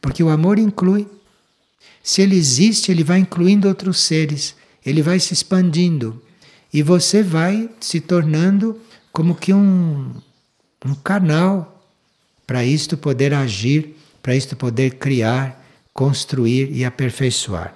Porque 0.00 0.22
o 0.22 0.28
amor 0.28 0.58
inclui. 0.58 1.06
Se 2.02 2.22
ele 2.22 2.36
existe, 2.36 2.90
ele 2.90 3.04
vai 3.04 3.18
incluindo 3.18 3.68
outros 3.68 4.00
seres, 4.00 4.54
ele 4.84 5.02
vai 5.02 5.20
se 5.20 5.32
expandindo. 5.32 6.22
E 6.72 6.82
você 6.82 7.22
vai 7.22 7.68
se 7.80 8.00
tornando 8.00 8.80
como 9.12 9.34
que 9.34 9.52
um, 9.52 10.14
um 10.84 10.94
canal 10.94 11.84
para 12.46 12.64
isto 12.64 12.96
poder 12.96 13.34
agir, 13.34 13.96
para 14.22 14.34
isto 14.34 14.56
poder 14.56 14.96
criar, 14.96 15.64
construir 15.92 16.70
e 16.72 16.84
aperfeiçoar. 16.84 17.74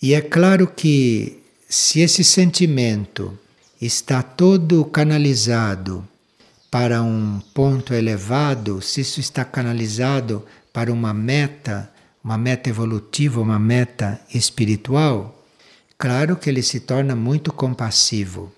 E 0.00 0.12
é 0.12 0.20
claro 0.20 0.66
que 0.66 1.42
se 1.68 2.00
esse 2.00 2.22
sentimento 2.22 3.36
está 3.80 4.22
todo 4.22 4.84
canalizado 4.84 6.06
para 6.70 7.02
um 7.02 7.40
ponto 7.54 7.94
elevado, 7.94 8.82
se 8.82 9.00
isso 9.00 9.18
está 9.18 9.44
canalizado 9.44 10.44
para 10.74 10.92
uma 10.92 11.14
meta, 11.14 11.90
uma 12.22 12.36
meta 12.36 12.68
evolutiva, 12.68 13.40
uma 13.40 13.58
meta 13.58 14.20
espiritual, 14.34 15.42
claro 15.96 16.36
que 16.36 16.50
ele 16.50 16.62
se 16.62 16.80
torna 16.80 17.16
muito 17.16 17.50
compassivo, 17.50 18.52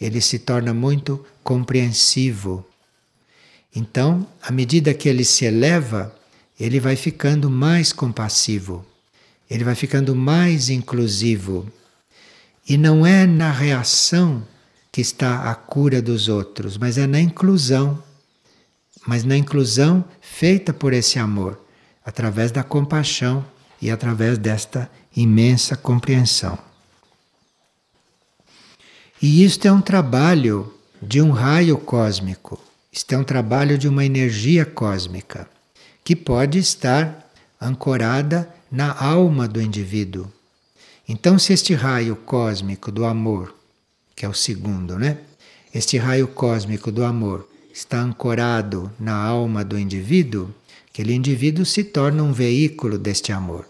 ele 0.00 0.20
se 0.20 0.40
torna 0.40 0.74
muito 0.74 1.24
compreensivo. 1.44 2.66
Então, 3.76 4.26
à 4.42 4.50
medida 4.50 4.92
que 4.92 5.08
ele 5.08 5.24
se 5.24 5.44
eleva, 5.44 6.12
ele 6.58 6.80
vai 6.80 6.96
ficando 6.96 7.48
mais 7.48 7.92
compassivo 7.92 8.84
ele 9.48 9.64
vai 9.64 9.74
ficando 9.74 10.14
mais 10.14 10.68
inclusivo. 10.68 11.70
E 12.68 12.76
não 12.76 13.06
é 13.06 13.26
na 13.26 13.52
reação 13.52 14.46
que 14.90 15.00
está 15.00 15.50
a 15.50 15.54
cura 15.54 16.00
dos 16.00 16.28
outros, 16.28 16.78
mas 16.78 16.96
é 16.96 17.06
na 17.06 17.20
inclusão. 17.20 18.02
Mas 19.06 19.24
na 19.24 19.36
inclusão 19.36 20.04
feita 20.20 20.72
por 20.72 20.92
esse 20.92 21.18
amor, 21.18 21.60
através 22.04 22.50
da 22.50 22.62
compaixão 22.62 23.44
e 23.80 23.90
através 23.90 24.38
desta 24.38 24.90
imensa 25.16 25.76
compreensão. 25.76 26.58
E 29.20 29.44
isto 29.44 29.66
é 29.66 29.72
um 29.72 29.80
trabalho 29.80 30.72
de 31.00 31.20
um 31.20 31.30
raio 31.30 31.78
cósmico, 31.78 32.60
isto 32.92 33.12
é 33.12 33.18
um 33.18 33.24
trabalho 33.24 33.78
de 33.78 33.88
uma 33.88 34.04
energia 34.04 34.64
cósmica, 34.64 35.48
que 36.02 36.14
pode 36.14 36.58
estar 36.58 37.30
ancorada 37.60 38.48
na 38.70 38.92
alma 38.92 39.48
do 39.48 39.60
indivíduo. 39.60 40.30
Então, 41.08 41.38
se 41.38 41.52
este 41.52 41.74
raio 41.74 42.16
cósmico 42.16 42.90
do 42.90 43.04
amor, 43.04 43.54
que 44.16 44.24
é 44.24 44.28
o 44.28 44.34
segundo, 44.34 44.98
né? 44.98 45.18
Este 45.72 45.98
raio 45.98 46.28
cósmico 46.28 46.90
do 46.90 47.04
amor 47.04 47.48
está 47.74 48.00
ancorado 48.00 48.90
na 48.98 49.14
alma 49.14 49.62
do 49.62 49.78
indivíduo, 49.78 50.48
aquele 50.88 51.12
indivíduo 51.12 51.66
se 51.66 51.84
torna 51.84 52.22
um 52.22 52.32
veículo 52.32 52.96
deste 52.96 53.32
amor. 53.32 53.66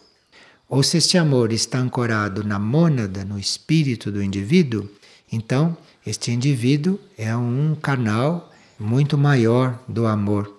Ou 0.69 0.85
se 0.85 0.99
este 0.99 1.19
amor 1.19 1.51
está 1.51 1.79
ancorado 1.79 2.45
na 2.45 2.61
mônada, 2.61 3.25
no 3.25 3.37
espírito 3.37 4.13
do 4.13 4.23
indivíduo, 4.23 4.89
então 5.33 5.77
este 6.07 6.31
indivíduo 6.31 7.01
é 7.19 7.37
um 7.37 7.75
canal 7.75 8.53
muito 8.79 9.19
maior 9.19 9.83
do 9.89 10.07
amor 10.07 10.55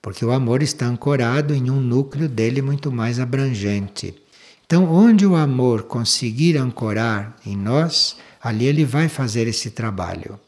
porque 0.00 0.24
o 0.24 0.32
amor 0.32 0.62
está 0.62 0.86
ancorado 0.86 1.54
em 1.54 1.70
um 1.70 1.80
núcleo 1.80 2.28
dele 2.28 2.62
muito 2.62 2.90
mais 2.90 3.18
abrangente. 3.18 4.14
Então, 4.64 4.90
onde 4.90 5.26
o 5.26 5.34
amor 5.34 5.82
conseguir 5.82 6.56
ancorar 6.56 7.36
em 7.44 7.56
nós, 7.56 8.16
ali 8.40 8.66
ele 8.66 8.84
vai 8.84 9.08
fazer 9.08 9.46
esse 9.46 9.70
trabalho. 9.70 10.38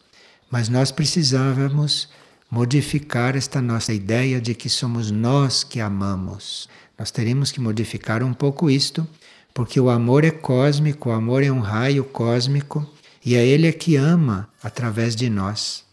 Mas 0.51 0.69
nós 0.69 0.91
precisávamos 0.91 2.09
modificar 2.51 3.37
esta 3.37 3.63
nossa 3.63 3.93
ideia 3.93 4.41
de 4.41 4.55
que 4.55 4.69
somos 4.69 5.11
nós 5.11 5.63
que 5.63 5.81
amamos. 5.81 6.69
Nós 6.99 7.11
teríamos 7.11 7.53
que 7.53 7.61
modificar 7.61 8.23
um 8.23 8.35
pouco 8.35 8.69
isto, 8.69 9.07
porque 9.55 9.79
o 9.79 9.89
amor 9.89 10.25
é 10.25 10.31
cósmico, 10.31 11.11
o 11.11 11.13
amor 11.13 11.45
é 11.45 11.51
um 11.51 11.61
raio 11.61 12.05
cósmico 12.05 12.85
e 13.25 13.37
é 13.37 13.47
ele 13.47 13.69
é 13.69 13.73
que 13.73 13.95
ama 13.95 14.49
através 14.63 15.15
de 15.15 15.31
nós. 15.31 15.85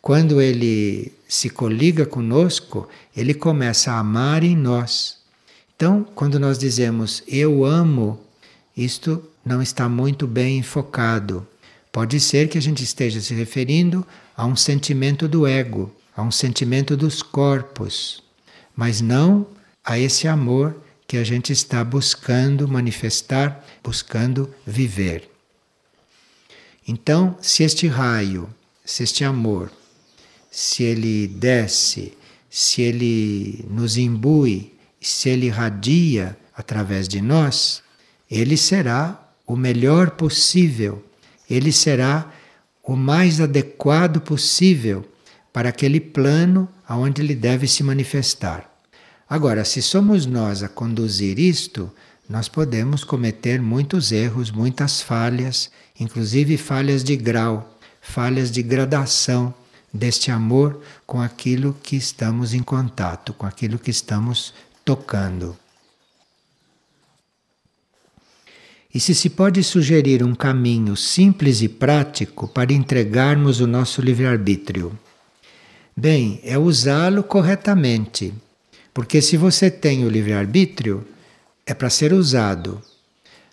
Quando 0.00 0.40
ele 0.40 1.12
se 1.26 1.50
coliga 1.50 2.06
conosco, 2.06 2.88
ele 3.16 3.34
começa 3.34 3.90
a 3.90 3.98
amar 3.98 4.44
em 4.44 4.56
nós. 4.56 5.16
Então, 5.74 6.06
quando 6.14 6.38
nós 6.38 6.58
dizemos 6.58 7.24
eu 7.26 7.64
amo, 7.64 8.20
isto 8.76 9.22
não 9.44 9.60
está 9.60 9.88
muito 9.88 10.26
bem 10.26 10.58
enfocado. 10.58 11.46
Pode 11.96 12.20
ser 12.20 12.50
que 12.50 12.58
a 12.58 12.60
gente 12.60 12.84
esteja 12.84 13.22
se 13.22 13.32
referindo 13.32 14.06
a 14.36 14.44
um 14.44 14.54
sentimento 14.54 15.26
do 15.26 15.46
ego, 15.46 15.90
a 16.14 16.20
um 16.20 16.30
sentimento 16.30 16.94
dos 16.94 17.22
corpos, 17.22 18.22
mas 18.76 19.00
não 19.00 19.46
a 19.82 19.98
esse 19.98 20.28
amor 20.28 20.76
que 21.08 21.16
a 21.16 21.24
gente 21.24 21.54
está 21.54 21.82
buscando 21.82 22.68
manifestar, 22.68 23.64
buscando 23.82 24.54
viver. 24.66 25.30
Então, 26.86 27.34
se 27.40 27.62
este 27.62 27.86
raio, 27.86 28.46
se 28.84 29.02
este 29.02 29.24
amor 29.24 29.72
se 30.50 30.82
ele 30.82 31.26
desce, 31.26 32.12
se 32.50 32.82
ele 32.82 33.64
nos 33.70 33.96
imbui, 33.96 34.74
se 35.00 35.30
ele 35.30 35.46
irradia 35.46 36.36
através 36.54 37.08
de 37.08 37.22
nós, 37.22 37.82
ele 38.30 38.58
será 38.58 39.32
o 39.46 39.56
melhor 39.56 40.10
possível, 40.10 41.02
ele 41.48 41.72
será 41.72 42.32
o 42.82 42.96
mais 42.96 43.40
adequado 43.40 44.20
possível 44.20 45.04
para 45.52 45.70
aquele 45.70 46.00
plano 46.00 46.68
aonde 46.86 47.22
ele 47.22 47.34
deve 47.34 47.66
se 47.66 47.82
manifestar. 47.82 48.70
Agora, 49.28 49.64
se 49.64 49.82
somos 49.82 50.24
nós 50.24 50.62
a 50.62 50.68
conduzir 50.68 51.38
isto, 51.38 51.90
nós 52.28 52.48
podemos 52.48 53.02
cometer 53.02 53.60
muitos 53.60 54.12
erros, 54.12 54.50
muitas 54.50 55.00
falhas, 55.00 55.70
inclusive 55.98 56.56
falhas 56.56 57.02
de 57.02 57.16
grau, 57.16 57.78
falhas 58.00 58.50
de 58.50 58.62
gradação 58.62 59.54
deste 59.92 60.30
amor 60.30 60.80
com 61.06 61.20
aquilo 61.20 61.76
que 61.82 61.96
estamos 61.96 62.54
em 62.54 62.62
contato, 62.62 63.32
com 63.32 63.46
aquilo 63.46 63.78
que 63.78 63.90
estamos 63.90 64.52
tocando. 64.84 65.56
E 68.96 68.98
se 68.98 69.14
se 69.14 69.28
pode 69.28 69.62
sugerir 69.62 70.22
um 70.22 70.34
caminho 70.34 70.96
simples 70.96 71.60
e 71.60 71.68
prático 71.68 72.48
para 72.48 72.72
entregarmos 72.72 73.60
o 73.60 73.66
nosso 73.66 74.00
livre-arbítrio? 74.00 74.98
Bem, 75.94 76.40
é 76.42 76.56
usá-lo 76.56 77.22
corretamente. 77.22 78.32
Porque 78.94 79.20
se 79.20 79.36
você 79.36 79.70
tem 79.70 80.06
o 80.06 80.08
livre-arbítrio, 80.08 81.06
é 81.66 81.74
para 81.74 81.90
ser 81.90 82.14
usado. 82.14 82.80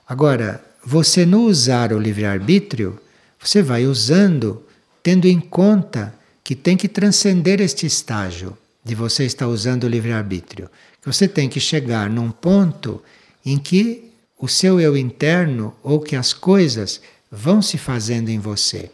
Agora, 0.07 0.63
você 0.81 1.25
não 1.25 1.43
usar 1.43 1.91
o 1.91 1.99
livre-arbítrio, 1.99 2.97
você 3.37 3.61
vai 3.61 3.85
usando 3.85 4.63
tendo 5.03 5.25
em 5.25 5.41
conta 5.41 6.15
que 6.41 6.55
tem 6.55 6.77
que 6.77 6.87
transcender 6.87 7.59
este 7.59 7.85
estágio 7.85 8.57
de 8.81 8.95
você 8.95 9.25
estar 9.25 9.49
usando 9.49 9.83
o 9.83 9.89
livre-arbítrio. 9.89 10.69
Que 11.01 11.07
você 11.07 11.27
tem 11.27 11.49
que 11.49 11.59
chegar 11.59 12.09
num 12.09 12.31
ponto 12.31 13.03
em 13.45 13.57
que 13.57 14.12
o 14.43 14.47
seu 14.49 14.77
eu 14.77 14.97
interno 14.97 15.73
ou 15.81 16.01
que 16.01 16.17
as 16.17 16.33
coisas 16.33 16.99
vão 17.31 17.61
se 17.61 17.77
fazendo 17.77 18.27
em 18.27 18.39
você. 18.39 18.91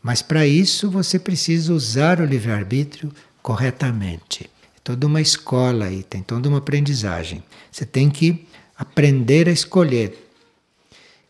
Mas 0.00 0.22
para 0.22 0.46
isso 0.46 0.88
você 0.88 1.18
precisa 1.18 1.74
usar 1.74 2.20
o 2.20 2.24
livre-arbítrio 2.24 3.12
corretamente. 3.42 4.44
É 4.44 4.78
toda 4.84 5.08
uma 5.08 5.20
escola 5.20 5.86
aí, 5.86 6.04
tem 6.04 6.22
toda 6.22 6.48
uma 6.48 6.58
aprendizagem. 6.58 7.42
Você 7.72 7.84
tem 7.84 8.08
que 8.08 8.46
aprender 8.78 9.48
a 9.48 9.50
escolher. 9.50 10.30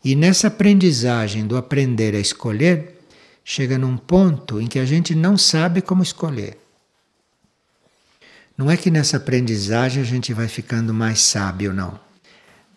E 0.04 0.14
nessa 0.14 0.48
aprendizagem 0.48 1.46
do 1.46 1.56
aprender 1.56 2.14
a 2.14 2.20
escolher, 2.20 3.00
chega 3.42 3.78
num 3.78 3.96
ponto 3.96 4.60
em 4.60 4.66
que 4.66 4.78
a 4.78 4.84
gente 4.84 5.14
não 5.14 5.38
sabe 5.38 5.80
como 5.80 6.02
escolher. 6.02 6.58
Não 8.58 8.70
é 8.70 8.76
que 8.76 8.90
nessa 8.90 9.16
aprendizagem 9.16 10.02
a 10.02 10.06
gente 10.06 10.34
vai 10.34 10.48
ficando 10.48 10.92
mais 10.92 11.20
sábio, 11.20 11.72
não. 11.72 12.04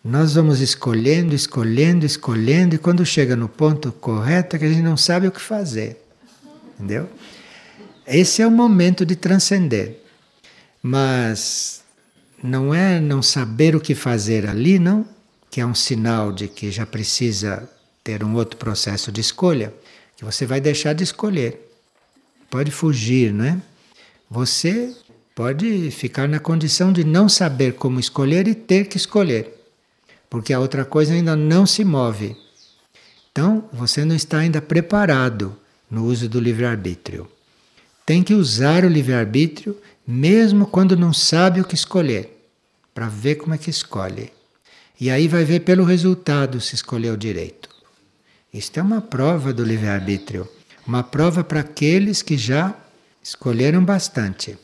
Nós 0.04 0.34
vamos 0.34 0.60
escolhendo, 0.60 1.34
escolhendo, 1.34 2.06
escolhendo, 2.06 2.74
e 2.74 2.78
quando 2.78 3.04
chega 3.04 3.34
no 3.34 3.48
ponto 3.48 3.90
correto 3.92 4.56
é 4.56 4.58
que 4.58 4.64
a 4.64 4.68
gente 4.68 4.82
não 4.82 4.96
sabe 4.96 5.26
o 5.26 5.32
que 5.32 5.40
fazer. 5.40 6.00
Entendeu? 6.74 7.08
Esse 8.06 8.40
é 8.40 8.46
o 8.46 8.50
momento 8.50 9.04
de 9.04 9.16
transcender. 9.16 10.02
Mas 10.82 11.82
não 12.42 12.72
é 12.72 13.00
não 13.00 13.20
saber 13.20 13.74
o 13.74 13.80
que 13.80 13.94
fazer 13.94 14.48
ali, 14.48 14.78
não, 14.78 15.04
que 15.50 15.60
é 15.60 15.66
um 15.66 15.74
sinal 15.74 16.32
de 16.32 16.46
que 16.46 16.70
já 16.70 16.86
precisa 16.86 17.68
ter 18.04 18.22
um 18.22 18.34
outro 18.34 18.56
processo 18.56 19.10
de 19.10 19.20
escolha, 19.20 19.74
que 20.16 20.24
você 20.24 20.46
vai 20.46 20.60
deixar 20.60 20.92
de 20.92 21.02
escolher. 21.02 21.68
Pode 22.48 22.70
fugir, 22.70 23.32
não 23.32 23.44
é? 23.44 23.58
Você 24.30 24.94
pode 25.34 25.90
ficar 25.90 26.28
na 26.28 26.38
condição 26.38 26.92
de 26.92 27.04
não 27.04 27.28
saber 27.28 27.74
como 27.74 28.00
escolher 28.00 28.46
e 28.48 28.54
ter 28.54 28.86
que 28.86 28.96
escolher, 28.96 29.57
porque 30.30 30.52
a 30.52 30.60
outra 30.60 30.84
coisa 30.84 31.12
ainda 31.12 31.34
não 31.34 31.66
se 31.66 31.84
move. 31.84 32.36
Então, 33.30 33.68
você 33.72 34.04
não 34.04 34.16
está 34.16 34.38
ainda 34.38 34.60
preparado 34.60 35.56
no 35.90 36.04
uso 36.04 36.28
do 36.28 36.40
livre-arbítrio. 36.40 37.28
Tem 38.04 38.22
que 38.22 38.34
usar 38.34 38.84
o 38.84 38.88
livre-arbítrio 38.88 39.76
mesmo 40.06 40.66
quando 40.66 40.96
não 40.96 41.12
sabe 41.12 41.60
o 41.60 41.64
que 41.64 41.74
escolher, 41.74 42.50
para 42.94 43.08
ver 43.08 43.34
como 43.34 43.54
é 43.54 43.58
que 43.58 43.68
escolhe. 43.68 44.32
E 44.98 45.10
aí 45.10 45.28
vai 45.28 45.44
ver 45.44 45.60
pelo 45.60 45.84
resultado 45.84 46.60
se 46.60 46.74
escolheu 46.74 47.16
direito. 47.16 47.68
Isto 48.52 48.80
é 48.80 48.82
uma 48.82 49.02
prova 49.02 49.52
do 49.52 49.62
livre-arbítrio, 49.62 50.48
uma 50.86 51.02
prova 51.02 51.44
para 51.44 51.60
aqueles 51.60 52.22
que 52.22 52.36
já 52.36 52.74
escolheram 53.22 53.84
bastante. 53.84 54.58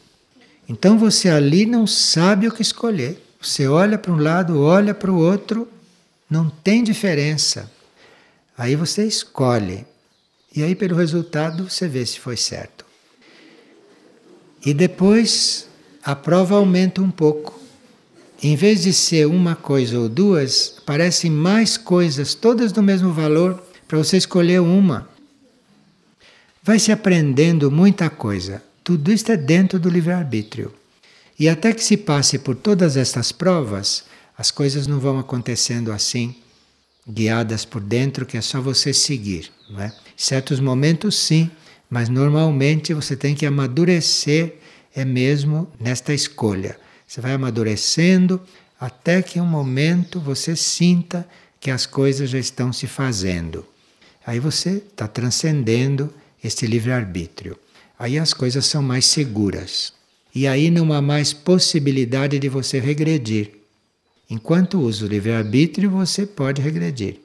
Então 0.68 0.98
você 0.98 1.29
ali 1.29 1.66
não 1.66 1.87
sabe 1.87 2.48
o 2.48 2.53
que 2.53 2.62
escolher. 2.62 3.24
Você 3.44 3.68
olha 3.68 3.98
para 3.98 4.11
um 4.11 4.16
lado, 4.16 4.59
olha 4.62 4.94
para 4.94 5.12
o 5.12 5.18
outro, 5.18 5.68
não 6.30 6.48
tem 6.48 6.83
diferença. 6.83 7.70
Aí 8.57 8.74
você 8.74 9.07
escolhe. 9.07 9.85
E 10.57 10.62
aí, 10.62 10.74
pelo 10.74 10.96
resultado, 10.96 11.68
você 11.68 11.87
vê 11.87 12.07
se 12.07 12.18
foi 12.18 12.38
certo. 12.38 12.87
E 14.64 14.72
depois 14.72 15.68
a 16.02 16.16
prova 16.16 16.54
aumenta 16.54 17.02
um 17.02 17.11
pouco. 17.11 17.61
Em 18.42 18.57
vez 18.57 18.83
de 18.83 18.94
ser 18.94 19.26
uma 19.26 19.54
coisa 19.54 19.98
ou 19.98 20.09
duas, 20.09 20.80
parecem 20.87 21.30
mais 21.30 21.76
coisas, 21.76 22.35
todas 22.35 22.72
do 22.72 22.83
mesmo 22.83 23.12
valor, 23.12 23.62
para 23.87 23.98
você 23.98 24.16
escolher 24.16 24.62
uma. 24.62 25.07
Vai 26.62 26.78
se 26.78 26.90
aprendendo 26.90 27.70
muita 27.70 28.09
coisa. 28.09 28.62
Tudo 28.83 29.12
isto 29.12 29.30
é 29.30 29.37
dentro 29.37 29.78
do 29.78 29.90
livre-arbítrio. 29.90 30.72
E 31.38 31.49
até 31.49 31.73
que 31.73 31.83
se 31.83 31.97
passe 31.97 32.38
por 32.38 32.55
todas 32.55 32.97
estas 32.97 33.33
provas, 33.33 34.05
as 34.37 34.51
coisas 34.51 34.87
não 34.87 35.01
vão 35.01 35.18
acontecendo 35.18 35.92
assim, 35.92 36.35
guiadas 37.09 37.64
por 37.64 37.81
dentro, 37.81 38.25
que 38.25 38.37
é 38.37 38.40
só 38.40 38.61
você 38.61 38.92
seguir. 38.92 39.51
Não 39.68 39.81
é? 39.81 39.92
Certos 40.16 40.61
momentos, 40.61 41.16
sim, 41.16 41.51
mas 41.90 42.09
normalmente 42.09 42.94
você 42.94 43.16
tem 43.16 43.35
que 43.35 43.47
amadurecer, 43.47 44.57
é 44.94 45.05
mesmo 45.05 45.70
nesta 45.79 46.14
escolha. 46.14 46.79
Você 47.07 47.20
vai 47.20 47.33
amadurecendo 47.33 48.40
até 48.81 49.23
que 49.23 49.40
um 49.40 49.47
momento 49.47 50.20
você 50.20 50.55
sinta 50.55 51.29
que 51.61 51.70
as 51.70 51.87
coisas 51.87 52.31
já 52.31 52.38
estão 52.38 52.73
se 52.73 52.87
fazendo. 52.87 53.66
Aí 54.27 54.38
você 54.38 54.83
está 54.90 55.09
transcendendo 55.09 56.12
este 56.42 56.66
livre-arbítrio 56.66 57.59
aí 57.99 58.18
as 58.18 58.35
coisas 58.35 58.66
são 58.66 58.83
mais 58.83 59.07
seguras. 59.07 59.92
E 60.35 60.47
aí 60.47 60.70
não 60.70 60.92
há 60.92 61.01
mais 61.01 61.33
possibilidade 61.33 62.38
de 62.38 62.49
você 62.49 62.81
regredir. 62.81 63.53
Enquanto 64.29 64.81
usa 64.81 65.05
o 65.05 65.09
livre-arbítrio, 65.09 65.90
você 65.90 66.27
pode 66.27 66.61
regredir. 66.61 67.20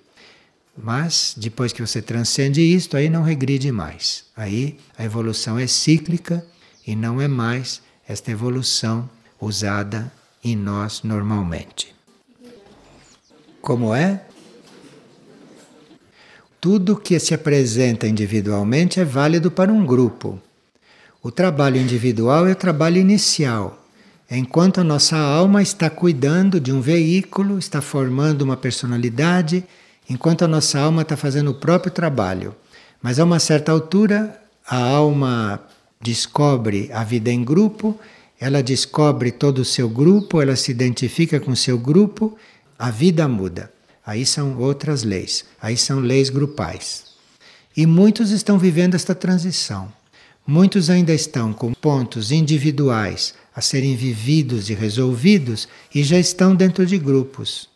Mas 0.77 1.33
depois 1.35 1.73
que 1.73 1.81
você 1.81 2.01
transcende 2.01 2.61
isto, 2.61 2.95
aí 2.95 3.09
não 3.09 3.23
regride 3.23 3.71
mais. 3.71 4.25
Aí 4.35 4.77
a 4.97 5.03
evolução 5.03 5.57
é 5.57 5.65
cíclica 5.65 6.45
e 6.85 6.95
não 6.95 7.19
é 7.19 7.27
mais 7.27 7.81
esta 8.07 8.31
evolução 8.31 9.09
usada 9.41 10.11
em 10.43 10.55
nós 10.55 11.01
normalmente. 11.03 11.93
Como 13.61 13.93
é? 13.93 14.23
Tudo 16.61 16.95
que 16.95 17.17
se 17.19 17.33
apresenta 17.33 18.07
individualmente 18.07 18.99
é 18.99 19.05
válido 19.05 19.49
para 19.49 19.71
um 19.71 19.85
grupo. 19.85 20.39
O 21.21 21.29
trabalho 21.31 21.75
individual 21.75 22.47
é 22.47 22.53
o 22.53 22.55
trabalho 22.55 22.97
inicial. 22.97 23.85
É 24.29 24.37
enquanto 24.37 24.79
a 24.79 24.85
nossa 24.85 25.17
alma 25.17 25.61
está 25.61 25.89
cuidando 25.89 26.61
de 26.61 26.71
um 26.71 26.79
veículo, 26.79 27.59
está 27.59 27.81
formando 27.81 28.43
uma 28.43 28.55
personalidade, 28.55 29.65
enquanto 30.09 30.45
a 30.45 30.47
nossa 30.47 30.79
alma 30.79 31.01
está 31.01 31.17
fazendo 31.17 31.51
o 31.51 31.55
próprio 31.55 31.91
trabalho. 31.91 32.55
Mas 33.01 33.19
a 33.19 33.25
uma 33.25 33.37
certa 33.37 33.69
altura, 33.69 34.39
a 34.65 34.77
alma 34.77 35.61
descobre 35.99 36.89
a 36.93 37.03
vida 37.03 37.29
em 37.29 37.43
grupo, 37.43 37.99
ela 38.39 38.63
descobre 38.63 39.29
todo 39.29 39.59
o 39.59 39.65
seu 39.65 39.89
grupo, 39.89 40.41
ela 40.41 40.55
se 40.55 40.71
identifica 40.71 41.37
com 41.37 41.51
o 41.51 41.55
seu 41.55 41.77
grupo, 41.77 42.37
a 42.77 42.89
vida 42.89 43.27
muda. 43.27 43.69
Aí 44.05 44.25
são 44.25 44.57
outras 44.57 45.03
leis, 45.03 45.43
aí 45.61 45.75
são 45.75 45.99
leis 45.99 46.29
grupais. 46.29 47.03
E 47.75 47.85
muitos 47.85 48.31
estão 48.31 48.57
vivendo 48.57 48.95
esta 48.95 49.13
transição. 49.13 49.98
Muitos 50.51 50.89
ainda 50.89 51.13
estão 51.13 51.53
com 51.53 51.75
pontos 51.75 52.31
individuais 52.31 53.35
a 53.55 53.61
serem 53.61 53.95
vividos 53.95 54.67
e 54.71 54.73
resolvidos 54.73 55.67
e 55.93 56.03
já 56.03 56.17
estão 56.17 56.55
dentro 56.55 56.87
de 56.87 56.97
grupos. 56.97 57.69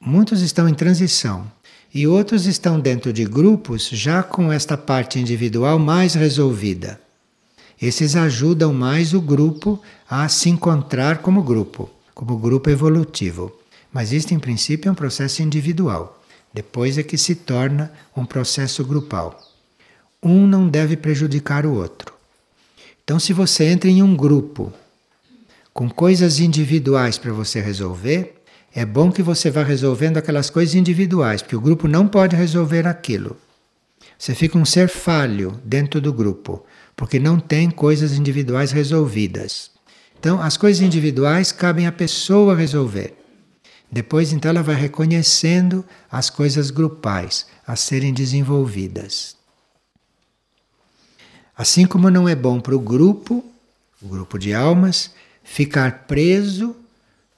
Muitos 0.00 0.42
estão 0.42 0.68
em 0.68 0.74
transição 0.74 1.48
e 1.94 2.04
outros 2.04 2.46
estão 2.46 2.80
dentro 2.80 3.12
de 3.12 3.24
grupos 3.24 3.88
já 3.90 4.24
com 4.24 4.52
esta 4.52 4.76
parte 4.76 5.20
individual 5.20 5.78
mais 5.78 6.14
resolvida. 6.14 7.00
Esses 7.80 8.16
ajudam 8.16 8.74
mais 8.74 9.14
o 9.14 9.20
grupo 9.20 9.80
a 10.10 10.28
se 10.28 10.50
encontrar 10.50 11.18
como 11.18 11.44
grupo, 11.44 11.88
como 12.12 12.36
grupo 12.36 12.70
evolutivo. 12.70 13.56
Mas 13.92 14.10
isto, 14.10 14.34
em 14.34 14.38
princípio, 14.40 14.88
é 14.88 14.92
um 14.92 14.96
processo 14.96 15.44
individual. 15.44 16.20
Depois 16.52 16.98
é 16.98 17.04
que 17.04 17.16
se 17.16 17.36
torna 17.36 17.92
um 18.16 18.26
processo 18.26 18.84
grupal 18.84 19.55
um 20.26 20.46
não 20.46 20.68
deve 20.68 20.96
prejudicar 20.96 21.64
o 21.64 21.74
outro. 21.74 22.14
Então, 23.04 23.20
se 23.20 23.32
você 23.32 23.64
entra 23.64 23.88
em 23.88 24.02
um 24.02 24.16
grupo 24.16 24.72
com 25.72 25.88
coisas 25.88 26.40
individuais 26.40 27.18
para 27.18 27.32
você 27.32 27.60
resolver, 27.60 28.42
é 28.74 28.84
bom 28.84 29.12
que 29.12 29.22
você 29.22 29.50
vá 29.50 29.62
resolvendo 29.62 30.16
aquelas 30.16 30.50
coisas 30.50 30.74
individuais, 30.74 31.40
porque 31.40 31.56
o 31.56 31.60
grupo 31.60 31.86
não 31.86 32.08
pode 32.08 32.34
resolver 32.34 32.86
aquilo. 32.86 33.36
Você 34.18 34.34
fica 34.34 34.58
um 34.58 34.64
ser 34.64 34.88
falho 34.88 35.60
dentro 35.64 36.00
do 36.00 36.12
grupo, 36.12 36.64
porque 36.96 37.18
não 37.18 37.38
tem 37.38 37.70
coisas 37.70 38.12
individuais 38.12 38.72
resolvidas. 38.72 39.70
Então, 40.18 40.40
as 40.40 40.56
coisas 40.56 40.82
individuais 40.82 41.52
cabem 41.52 41.86
à 41.86 41.92
pessoa 41.92 42.56
resolver. 42.56 43.14
Depois, 43.92 44.32
então, 44.32 44.50
ela 44.50 44.62
vai 44.62 44.74
reconhecendo 44.74 45.84
as 46.10 46.28
coisas 46.28 46.70
grupais 46.70 47.46
a 47.66 47.76
serem 47.76 48.12
desenvolvidas. 48.12 49.35
Assim 51.56 51.86
como 51.86 52.10
não 52.10 52.28
é 52.28 52.34
bom 52.34 52.60
para 52.60 52.76
o 52.76 52.80
grupo, 52.80 53.42
o 54.02 54.08
grupo 54.08 54.38
de 54.38 54.52
almas, 54.52 55.10
ficar 55.42 56.06
preso 56.06 56.76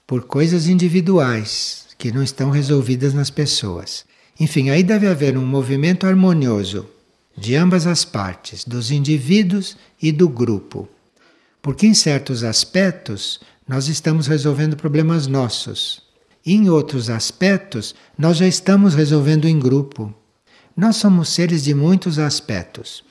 por 0.05 0.23
coisas 0.23 0.67
individuais 0.67 1.87
que 1.97 2.11
não 2.11 2.21
estão 2.21 2.49
resolvidas 2.49 3.13
nas 3.13 3.29
pessoas. 3.29 4.03
Enfim, 4.39 4.69
aí 4.69 4.83
deve 4.83 5.07
haver 5.07 5.37
um 5.37 5.45
movimento 5.45 6.05
harmonioso 6.05 6.85
de 7.37 7.55
ambas 7.55 7.87
as 7.87 8.03
partes, 8.03 8.65
dos 8.65 8.91
indivíduos 8.91 9.77
e 10.01 10.11
do 10.11 10.27
grupo. 10.27 10.89
Porque 11.61 11.87
em 11.87 11.93
certos 11.93 12.43
aspectos 12.43 13.39
nós 13.67 13.87
estamos 13.87 14.27
resolvendo 14.27 14.75
problemas 14.75 15.27
nossos. 15.27 16.01
E 16.45 16.53
em 16.53 16.69
outros 16.69 17.09
aspectos 17.09 17.95
nós 18.17 18.37
já 18.37 18.47
estamos 18.47 18.95
resolvendo 18.95 19.47
em 19.47 19.57
grupo. 19.57 20.13
Nós 20.75 20.97
somos 20.97 21.29
seres 21.29 21.63
de 21.63 21.73
muitos 21.73 22.19
aspectos. 22.19 23.03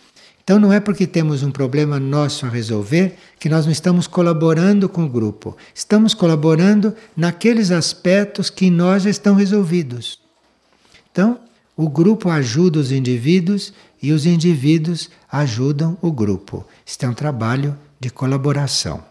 Então 0.49 0.59
não 0.59 0.73
é 0.73 0.81
porque 0.81 1.07
temos 1.07 1.43
um 1.43 1.51
problema 1.51 2.01
nosso 2.01 2.47
a 2.47 2.49
resolver 2.49 3.19
que 3.39 3.51
nós 3.51 3.67
não 3.67 3.73
estamos 3.73 4.07
colaborando 4.07 4.89
com 4.89 5.05
o 5.05 5.09
grupo. 5.09 5.55
Estamos 5.75 6.15
colaborando 6.15 6.97
naqueles 7.15 7.71
aspectos 7.71 8.49
que 8.49 8.71
nós 8.71 9.03
já 9.03 9.11
estão 9.11 9.35
resolvidos. 9.35 10.19
Então, 11.13 11.39
o 11.77 11.87
grupo 11.87 12.31
ajuda 12.31 12.79
os 12.79 12.91
indivíduos 12.91 13.75
e 14.03 14.11
os 14.11 14.25
indivíduos 14.25 15.11
ajudam 15.31 15.99
o 16.01 16.11
grupo. 16.11 16.67
Isso 16.87 16.97
é 17.05 17.09
um 17.11 17.13
trabalho 17.13 17.77
de 18.01 18.09
colaboração. 18.09 19.05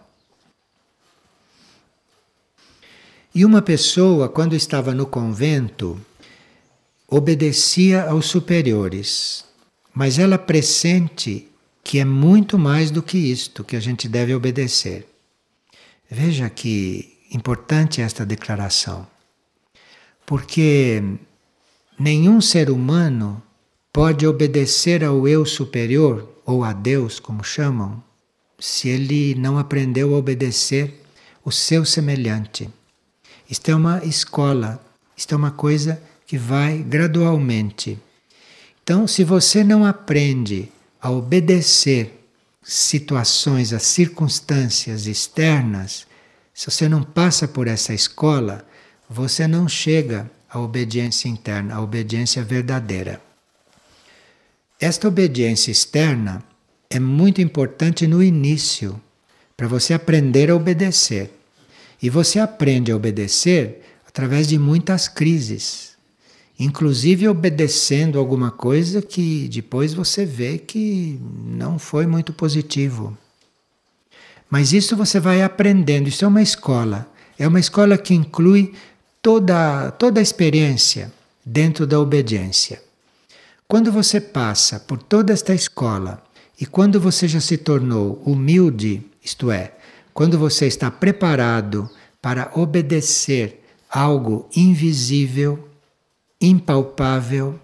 E 3.36 3.46
uma 3.46 3.62
pessoa, 3.62 4.28
quando 4.28 4.56
estava 4.56 4.92
no 4.92 5.06
convento, 5.06 6.02
obedecia 7.08 8.06
aos 8.10 8.26
superiores, 8.26 9.46
mas 9.98 10.20
ela 10.20 10.38
pressente 10.38 11.48
que 11.84 11.98
é 11.98 12.06
muito 12.06 12.56
mais 12.60 12.92
do 12.92 13.02
que 13.02 13.18
isto 13.18 13.64
que 13.64 13.76
a 13.76 13.80
gente 13.80 14.08
deve 14.08 14.32
obedecer. 14.36 15.08
Veja 16.08 16.48
que 16.52 17.18
importante 17.32 18.00
esta 18.00 18.24
declaração, 18.24 19.08
porque 20.24 21.02
nenhum 21.98 22.40
ser 22.40 22.70
humano 22.70 23.42
pode 23.92 24.28
obedecer 24.28 25.04
ao 25.04 25.28
eu 25.28 25.44
superior, 25.48 26.32
ou 26.46 26.64
a 26.64 26.74
Deus, 26.74 27.20
como 27.20 27.44
chamam, 27.44 28.02
se 28.60 28.90
ele 28.90 29.34
não 29.34 29.58
aprendeu 29.58 30.14
a 30.14 30.20
obedecer 30.20 31.02
o 31.44 31.52
seu 31.52 31.84
semelhante. 31.84 32.70
Isto 33.50 33.72
é 33.72 33.76
uma 33.76 34.06
escola, 34.06 34.80
isto 35.18 35.34
é 35.34 35.38
uma 35.38 35.52
coisa 35.52 36.00
que 36.28 36.38
vai 36.38 36.84
gradualmente. 36.84 37.98
Então, 38.88 39.06
se 39.06 39.22
você 39.26 39.66
não 39.66 39.84
aprende 39.84 40.72
a 41.02 41.12
obedecer 41.12 42.24
situações, 42.64 43.74
as 43.74 43.84
circunstâncias 43.84 45.08
externas, 45.08 46.08
se 46.54 46.72
você 46.72 46.88
não 46.88 47.04
passa 47.04 47.50
por 47.50 47.68
essa 47.68 47.94
escola, 47.94 48.66
você 49.10 49.46
não 49.46 49.68
chega 49.68 50.32
à 50.50 50.58
obediência 50.58 51.28
interna, 51.28 51.76
à 51.76 51.82
obediência 51.82 52.42
verdadeira. 52.46 53.22
Esta 54.80 55.10
obediência 55.10 55.70
externa 55.70 56.42
é 56.90 56.98
muito 56.98 57.42
importante 57.42 58.08
no 58.08 58.24
início, 58.24 59.02
para 59.58 59.68
você 59.68 59.94
aprender 59.94 60.50
a 60.50 60.56
obedecer. 60.56 61.38
E 62.02 62.10
você 62.10 62.40
aprende 62.40 62.90
a 62.94 62.96
obedecer 62.96 63.84
através 64.08 64.48
de 64.48 64.58
muitas 64.58 65.10
crises, 65.10 65.97
inclusive 66.60 67.28
obedecendo 67.28 68.18
alguma 68.18 68.50
coisa 68.50 69.02
que 69.02 69.48
depois 69.48 69.94
você 69.94 70.26
vê 70.26 70.58
que 70.58 71.20
não 71.46 71.78
foi 71.78 72.08
muito 72.08 72.34
positivo. 72.34 73.18
Mas 74.50 74.74
isso 74.74 74.96
você 74.96 75.20
vai 75.20 75.44
aprendendo, 75.44 76.08
isso 76.08 76.26
é 76.26 76.28
uma 76.28 76.42
escola. 76.42 77.08
É 77.38 77.48
uma 77.48 77.60
escola 77.60 77.98
que 77.98 78.14
inclui 78.14 78.74
toda, 79.22 79.92
toda 79.92 80.20
a 80.20 80.24
experiência 80.24 81.12
dentro 81.46 81.86
da 81.86 82.00
obediência. 82.00 82.82
Quando 83.68 83.92
você 83.92 84.20
passa 84.22 84.80
por 84.80 85.04
toda 85.04 85.34
esta 85.34 85.54
escola 85.54 86.24
e 86.60 86.66
quando 86.66 87.00
você 87.00 87.28
já 87.28 87.42
se 87.42 87.58
tornou 87.58 88.22
humilde, 88.26 89.06
isto 89.22 89.52
é, 89.52 89.74
quando 90.14 90.40
você 90.40 90.66
está 90.66 90.90
preparado 90.90 91.90
para 92.22 92.52
obedecer 92.56 93.62
algo 93.90 94.50
invisível, 94.56 95.67
impalpável, 96.40 97.60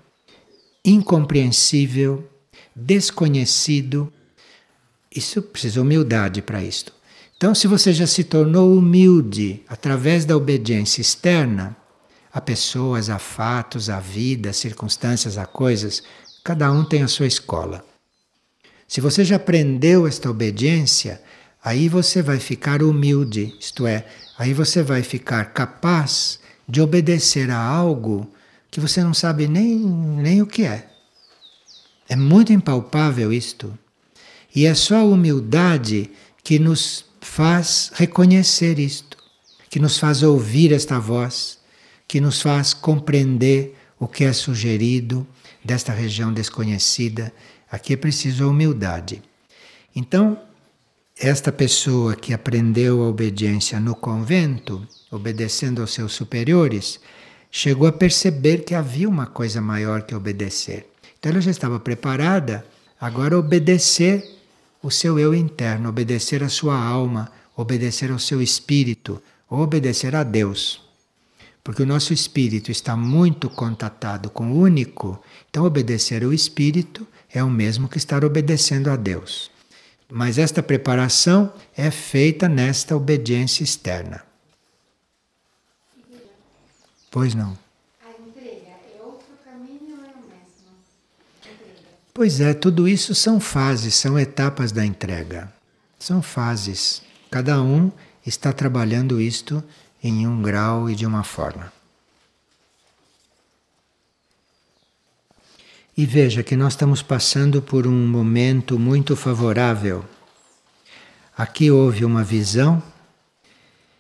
incompreensível, 0.83 2.29
desconhecido, 2.75 4.11
isso 5.15 5.41
precisa 5.41 5.81
humildade 5.81 6.41
para 6.41 6.63
isto. 6.63 6.91
Então, 7.37 7.53
se 7.53 7.67
você 7.67 7.93
já 7.93 8.07
se 8.07 8.23
tornou 8.23 8.75
humilde 8.75 9.61
através 9.67 10.25
da 10.25 10.35
obediência 10.35 11.01
externa, 11.01 11.77
a 12.33 12.41
pessoas, 12.41 13.11
a 13.11 13.19
fatos, 13.19 13.91
a 13.91 13.99
vida, 13.99 14.49
a 14.49 14.53
circunstâncias, 14.53 15.37
a 15.37 15.45
coisas. 15.45 16.01
Cada 16.43 16.71
um 16.71 16.83
tem 16.83 17.03
a 17.03 17.07
sua 17.07 17.27
escola. 17.27 17.85
Se 18.87 18.99
você 18.99 19.23
já 19.23 19.35
aprendeu 19.35 20.07
esta 20.07 20.29
obediência, 20.29 21.21
aí 21.63 21.87
você 21.87 22.23
vai 22.23 22.39
ficar 22.39 22.81
humilde, 22.81 23.55
isto 23.59 23.85
é, 23.85 24.05
aí 24.37 24.53
você 24.53 24.81
vai 24.81 25.03
ficar 25.03 25.45
capaz 25.53 26.39
de 26.67 26.81
obedecer 26.81 27.51
a 27.51 27.57
algo 27.57 28.27
que 28.73 28.79
você 28.79 29.03
não 29.03 29.13
sabe 29.13 29.47
nem, 29.47 29.77
nem 29.77 30.41
o 30.41 30.47
que 30.47 30.63
é. 30.63 30.89
É 32.09 32.15
muito 32.15 32.51
impalpável 32.51 33.31
isto. 33.31 33.77
E 34.55 34.65
é 34.65 34.73
só 34.73 34.95
a 34.95 35.03
humildade 35.03 36.09
que 36.43 36.57
nos 36.57 37.05
faz 37.21 37.91
reconhecer 37.93 38.79
isto, 38.79 39.15
que 39.69 39.79
nos 39.79 39.99
faz 39.99 40.23
ouvir 40.23 40.71
esta 40.71 40.97
voz 40.97 41.59
que 42.07 42.19
nos 42.19 42.41
faz 42.41 42.73
compreender 42.73 43.77
o 43.99 44.07
que 44.07 44.23
é 44.23 44.33
sugerido 44.33 45.25
desta 45.63 45.93
região 45.93 46.33
desconhecida. 46.33 47.31
Aqui 47.71 47.93
é 47.93 47.97
preciso 47.97 48.43
a 48.43 48.47
humildade. 48.47 49.21
Então, 49.95 50.39
esta 51.15 51.51
pessoa 51.51 52.15
que 52.15 52.33
aprendeu 52.33 53.03
a 53.03 53.07
obediência 53.07 53.79
no 53.79 53.93
convento, 53.93 54.85
obedecendo 55.11 55.79
aos 55.79 55.93
seus 55.93 56.13
superiores, 56.13 56.99
chegou 57.55 57.87
a 57.87 57.91
perceber 57.91 58.65
que 58.65 58.73
havia 58.73 59.07
uma 59.07 59.27
coisa 59.27 59.61
maior 59.61 60.01
que 60.01 60.15
obedecer. 60.15 60.87
Então 61.17 61.31
ela 61.31 61.39
já 61.39 61.51
estava 61.51 61.79
preparada 61.79 62.65
agora 62.99 63.37
obedecer 63.37 64.23
o 64.81 64.89
seu 64.89 65.19
eu 65.19 65.33
interno, 65.33 65.87
obedecer 65.87 66.43
a 66.43 66.49
sua 66.49 66.75
alma, 66.75 67.31
obedecer 67.55 68.11
ao 68.11 68.19
seu 68.19 68.41
espírito, 68.41 69.21
obedecer 69.47 70.15
a 70.15 70.23
Deus 70.23 70.83
porque 71.63 71.81
o 71.81 71.85
nosso 71.85 72.11
espírito 72.11 72.69
está 72.71 72.97
muito 72.97 73.49
contatado 73.49 74.29
com 74.29 74.51
o 74.51 74.59
único, 74.59 75.23
então 75.49 75.63
obedecer 75.63 76.23
ao 76.23 76.33
espírito 76.33 77.07
é 77.33 77.41
o 77.41 77.49
mesmo 77.49 77.87
que 77.87 77.97
estar 77.97 78.25
obedecendo 78.25 78.89
a 78.89 78.97
Deus. 78.97 79.49
Mas 80.11 80.37
esta 80.37 80.61
preparação 80.61 81.53
é 81.75 81.89
feita 81.89 82.49
nesta 82.49 82.95
obediência 82.95 83.63
externa. 83.63 84.23
Pois 85.95 86.09
não. 86.11 86.19
A 86.19 86.19
entrega 86.19 86.19
é 86.19 87.02
outro 87.02 87.02
caminho 87.02 87.02
ou 87.02 87.02
é 87.02 87.02
o 87.19 87.21
mesmo? 87.21 87.57
Pois 92.13 92.39
é, 92.39 92.53
tudo 92.53 92.87
isso 92.87 93.15
são 93.15 93.39
fases, 93.39 93.95
são 93.95 94.19
etapas 94.19 94.71
da 94.71 94.85
entrega. 94.85 95.51
São 95.97 96.21
fases. 96.21 97.01
Cada 97.31 97.61
um 97.61 97.91
está 98.25 98.53
trabalhando 98.53 99.19
isto 99.19 99.63
em 100.03 100.27
um 100.27 100.41
grau 100.41 100.89
e 100.89 100.95
de 100.95 101.05
uma 101.05 101.23
forma. 101.23 101.71
E 105.95 106.05
veja 106.05 106.43
que 106.43 106.55
nós 106.55 106.73
estamos 106.73 107.01
passando 107.01 107.61
por 107.61 107.85
um 107.87 108.07
momento 108.07 108.79
muito 108.79 109.15
favorável. 109.15 110.03
Aqui 111.37 111.69
houve 111.69 112.03
uma 112.03 112.23
visão 112.23 112.81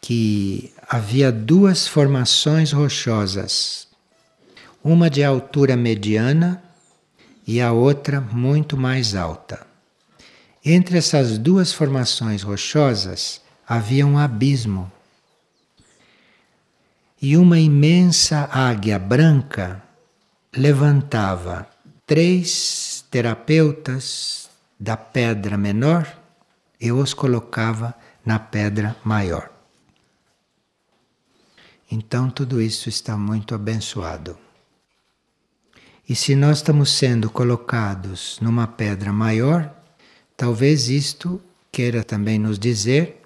que 0.01 0.72
havia 0.93 1.31
duas 1.31 1.87
formações 1.87 2.71
rochosas, 2.71 3.87
uma 4.83 5.09
de 5.09 5.23
altura 5.23 5.75
mediana 5.75 6.63
e 7.47 7.59
a 7.59 7.71
outra 7.71 8.21
muito 8.21 8.77
mais 8.77 9.15
alta. 9.15 9.65
Entre 10.63 10.99
essas 10.99 11.39
duas 11.39 11.73
formações 11.73 12.43
rochosas 12.43 13.41
havia 13.67 14.05
um 14.05 14.19
abismo 14.19 14.91
e 17.19 17.37
uma 17.37 17.57
imensa 17.57 18.47
águia 18.51 18.99
branca 18.99 19.81
levantava 20.55 21.67
três 22.05 23.03
terapeutas 23.09 24.47
da 24.79 24.95
pedra 24.95 25.57
menor 25.57 26.07
e 26.79 26.91
os 26.91 27.15
colocava 27.15 27.95
na 28.23 28.37
pedra 28.37 28.95
maior. 29.03 29.52
Então 31.95 32.27
tudo 32.27 32.59
isso 32.59 32.89
está 32.89 33.15
muito 33.15 33.53
abençoado. 33.53 34.35
E 36.09 36.15
se 36.15 36.35
nós 36.35 36.57
estamos 36.57 36.91
sendo 36.91 37.29
colocados 37.29 38.39
numa 38.41 38.65
pedra 38.65 39.13
maior, 39.13 39.71
talvez 40.35 40.89
isto 40.89 41.39
queira 41.71 42.03
também 42.03 42.39
nos 42.39 42.57
dizer 42.57 43.21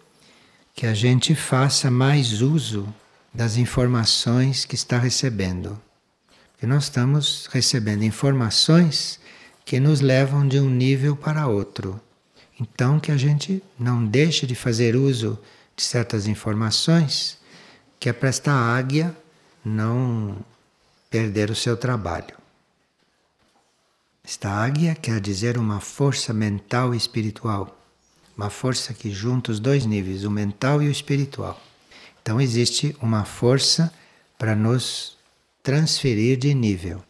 que 0.76 0.86
a 0.86 0.94
gente 0.94 1.34
faça 1.34 1.90
mais 1.90 2.42
uso 2.42 2.94
das 3.34 3.56
informações 3.56 4.66
que 4.66 4.76
está 4.76 4.98
recebendo. 4.98 5.82
E 6.62 6.66
nós 6.66 6.84
estamos 6.84 7.48
recebendo 7.50 8.04
informações 8.04 9.18
que 9.64 9.80
nos 9.80 10.02
levam 10.02 10.46
de 10.46 10.60
um 10.60 10.70
nível 10.70 11.16
para 11.16 11.48
outro. 11.48 11.98
Então 12.60 13.00
que 13.00 13.14
a 13.14 13.18
gente 13.18 13.64
não 13.80 14.06
deixe 14.06 14.46
de 14.46 14.56
fazer 14.56 14.94
uso 14.94 15.40
de 15.74 15.84
certas 15.84 16.28
informações, 16.28 17.37
que 18.00 18.10
é 18.10 18.14
para 18.14 18.30
esta 18.30 18.52
águia 18.52 19.16
não 19.64 20.38
perder 21.10 21.50
o 21.50 21.56
seu 21.56 21.76
trabalho. 21.76 22.36
Esta 24.24 24.50
águia 24.50 24.94
quer 24.94 25.22
dizer 25.22 25.58
uma 25.58 25.80
força 25.80 26.34
mental 26.34 26.94
e 26.94 26.98
espiritual, 26.98 27.80
uma 28.38 28.50
força 28.50 28.94
que 28.94 29.10
junta 29.10 29.52
os 29.52 29.60
dois 29.60 29.86
níveis, 29.86 30.26
o 30.26 30.32
mental 30.32 30.84
e 30.84 30.88
o 30.88 30.92
espiritual. 30.92 31.62
Então 32.22 32.42
existe 32.42 32.96
uma 33.02 33.24
força 33.24 33.92
para 34.38 34.54
nos 34.54 35.18
transferir 35.64 36.38
de 36.38 36.54
nível. 36.54 37.02